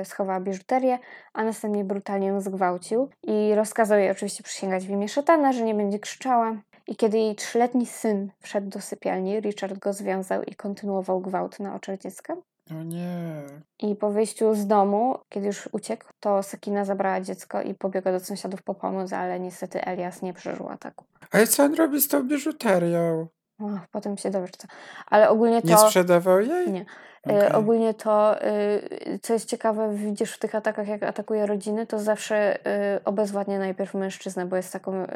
y, 0.00 0.04
schowała 0.04 0.40
biżuterię, 0.40 0.98
a 1.32 1.44
następnie 1.44 1.84
brutalnie 1.84 2.26
ją 2.26 2.40
zgwałcił 2.40 3.08
i 3.22 3.54
rozkazał 3.54 3.98
jej 3.98 4.10
oczywiście 4.10 4.42
przysięgać 4.42 4.86
w 4.86 4.90
imię 4.90 5.08
szatana, 5.08 5.52
że 5.52 5.64
nie 5.64 5.74
będzie 5.74 5.98
krzyczała. 5.98 6.56
I 6.86 6.96
kiedy 6.96 7.18
jej 7.18 7.34
trzyletni 7.34 7.86
syn 7.86 8.30
wszedł 8.40 8.68
do 8.68 8.80
sypialni, 8.80 9.40
Richard 9.40 9.78
go 9.78 9.92
związał 9.92 10.42
i 10.42 10.54
kontynuował 10.54 11.20
gwałt 11.20 11.60
na 11.60 11.74
oczach 11.74 11.98
dziecka. 11.98 12.36
No 12.70 12.84
nie. 12.84 13.42
I 13.78 13.96
po 13.96 14.10
wyjściu 14.10 14.54
z 14.54 14.66
domu, 14.66 15.18
kiedy 15.28 15.46
już 15.46 15.68
uciekł, 15.72 16.04
to 16.20 16.42
Sakina 16.42 16.84
zabrała 16.84 17.20
dziecko 17.20 17.62
i 17.62 17.74
pobiegła 17.74 18.12
do 18.12 18.20
sąsiadów 18.20 18.62
po 18.62 18.74
pomoc, 18.74 19.12
ale 19.12 19.40
niestety 19.40 19.84
Elias 19.84 20.22
nie 20.22 20.34
przeżył 20.34 20.68
ataku. 20.68 21.04
Ale 21.30 21.46
co 21.46 21.64
on 21.64 21.74
robi 21.74 22.00
z 22.00 22.08
tą 22.08 22.28
biżuterią? 22.28 23.26
O, 23.60 23.70
potem 23.90 24.16
się 24.16 24.30
dowiesz 24.30 24.50
co. 24.50 24.68
Ale 25.06 25.28
ogólnie 25.30 25.62
to... 25.62 25.68
Nie 25.68 25.78
sprzedawał 25.78 26.40
jej? 26.40 26.70
Nie. 26.72 26.84
Okej. 27.26 27.48
Y, 27.48 27.52
ogólnie 27.52 27.94
to, 27.94 28.44
y, 28.46 29.18
co 29.22 29.32
jest 29.32 29.48
ciekawe, 29.48 29.94
widzisz 29.94 30.32
w 30.32 30.38
tych 30.38 30.54
atakach, 30.54 30.88
jak 30.88 31.02
atakuje 31.02 31.46
rodziny, 31.46 31.86
to 31.86 31.98
zawsze 31.98 32.56
y, 32.96 33.04
obezwładnia 33.04 33.58
najpierw 33.58 33.94
mężczyznę, 33.94 34.46
bo 34.46 34.56
jest 34.56 34.72
taką 34.72 35.06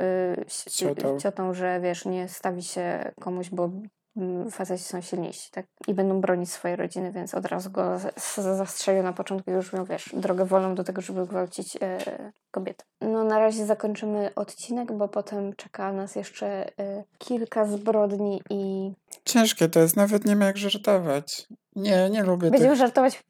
Ciotą. 0.71 1.19
ciotą, 1.19 1.55
że 1.55 1.81
wiesz, 1.81 2.05
nie 2.05 2.29
stawi 2.29 2.63
się 2.63 3.13
komuś, 3.21 3.51
bo 3.51 3.71
faceci 4.51 4.85
są 4.85 5.01
silniejsi, 5.01 5.51
tak? 5.51 5.67
I 5.87 5.95
będą 5.95 6.21
bronić 6.21 6.51
swojej 6.51 6.77
rodziny, 6.77 7.13
więc 7.13 7.35
od 7.35 7.47
razu 7.47 7.71
go 7.71 7.99
zastrzelił 8.37 9.03
na 9.03 9.13
początku 9.13 9.51
już 9.51 9.73
miał, 9.73 9.85
wiesz, 9.85 10.11
drogę 10.13 10.45
wolną 10.45 10.75
do 10.75 10.85
tego, 10.85 11.03
żeby 11.03 11.27
gwałcić 11.27 11.77
e, 11.81 11.99
kobietę. 12.51 12.85
No 13.01 13.25
na 13.25 13.39
razie 13.39 13.67
zakończymy 13.67 14.31
odcinek, 14.35 14.93
bo 14.93 15.09
potem 15.09 15.53
czeka 15.57 15.93
nas 15.93 16.17
jeszcze 16.17 16.79
e, 16.79 17.05
kilka 17.19 17.67
zbrodni 17.67 18.43
i 18.51 18.93
Ciężkie 19.25 19.69
to 19.69 19.81
jest, 19.81 19.97
nawet 19.97 20.25
nie 20.25 20.33
wiem 20.33 20.41
jak 20.41 20.57
żartować. 20.57 21.47
Nie, 21.77 22.11
nie 22.11 22.23
lubię 22.23 22.51
będziemy 22.51 22.71
tych... 22.71 22.79
żartować 22.79 23.25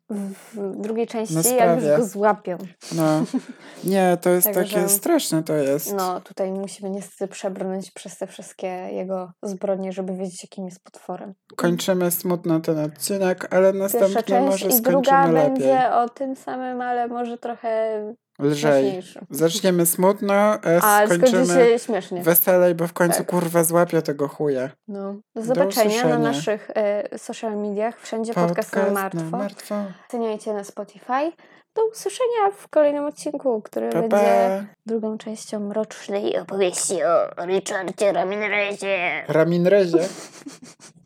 w 0.55 0.81
drugiej 0.81 1.07
części, 1.07 1.35
Na 1.35 1.43
jak 1.43 1.81
już 1.83 1.97
go 1.97 2.05
złapią. 2.05 2.59
No. 2.97 3.25
Nie, 3.85 4.19
to 4.21 4.31
jest 4.31 4.47
Także- 4.53 4.77
takie 4.77 4.89
straszne 4.89 5.43
to 5.43 5.53
jest. 5.55 5.95
No, 5.95 6.21
tutaj 6.21 6.53
musimy 6.53 6.91
niestety 6.91 7.29
przebrnąć 7.29 7.91
przez 7.91 8.19
te 8.19 8.27
wszystkie 8.27 8.67
jego 8.91 9.33
zbrodnie, 9.43 9.93
żeby 9.93 10.17
wiedzieć, 10.17 10.43
jakim 10.43 10.65
jest 10.65 10.85
potworem. 10.85 11.35
Kończymy 11.57 12.11
smutno 12.11 12.61
ten 12.61 12.79
odcinek, 12.79 13.55
ale 13.55 13.73
Pierwsza 13.73 13.99
następny 13.99 14.23
część 14.23 14.65
może 14.65 14.79
i 14.79 14.83
druga 14.83 15.27
lepiej. 15.27 15.51
będzie 15.51 15.93
o 15.93 16.09
tym 16.09 16.37
samym, 16.37 16.81
ale 16.81 17.09
może 17.09 17.39
trochę 17.39 18.01
Lżej. 18.39 19.03
Zaczniemy 19.31 19.87
smutno, 19.87 20.35
a 20.35 20.59
A 21.01 21.07
skończy 21.07 21.29
skończymy 21.29 21.47
się 21.71 21.79
śmiesznie. 21.79 22.23
weselej, 22.23 22.75
bo 22.75 22.87
w 22.87 22.93
końcu 22.93 23.19
Tak. 23.19 23.27
kurwa 23.27 23.65
złapie 23.65 24.03
tego 24.03 24.29
chuja. 24.29 24.71
No. 24.89 25.13
Do 25.13 25.21
Do 25.35 25.43
zobaczenia 25.43 25.85
na 25.85 25.91
usłyszenia. 25.99 26.19
naszych 26.19 26.71
e, 26.75 27.19
social 27.19 27.57
mediach. 27.57 28.01
Wszędzie 28.01 28.35
podcast, 28.35 28.77
na 28.77 28.91
martwo. 28.91 29.37
martwo. 29.37 29.75
Oceniajcie 30.09 30.53
na 30.53 30.65
Spotify. 30.65 31.33
Do 31.75 31.87
usłyszenia 31.93 32.51
w 32.57 32.69
kolejnym 32.69 33.05
odcinku, 33.05 33.63
który 33.63 33.91
Pa, 33.91 34.01
będzie 34.01 34.17
pa. 34.17 34.65
drugą 34.87 35.19
częścią 35.19 35.61
mrocznej 35.61 36.39
opowieści 36.39 36.95
o 37.05 37.47
Richardzie 37.47 38.13
Ramirezie. 38.13 39.25
Raminrezie. 39.29 39.99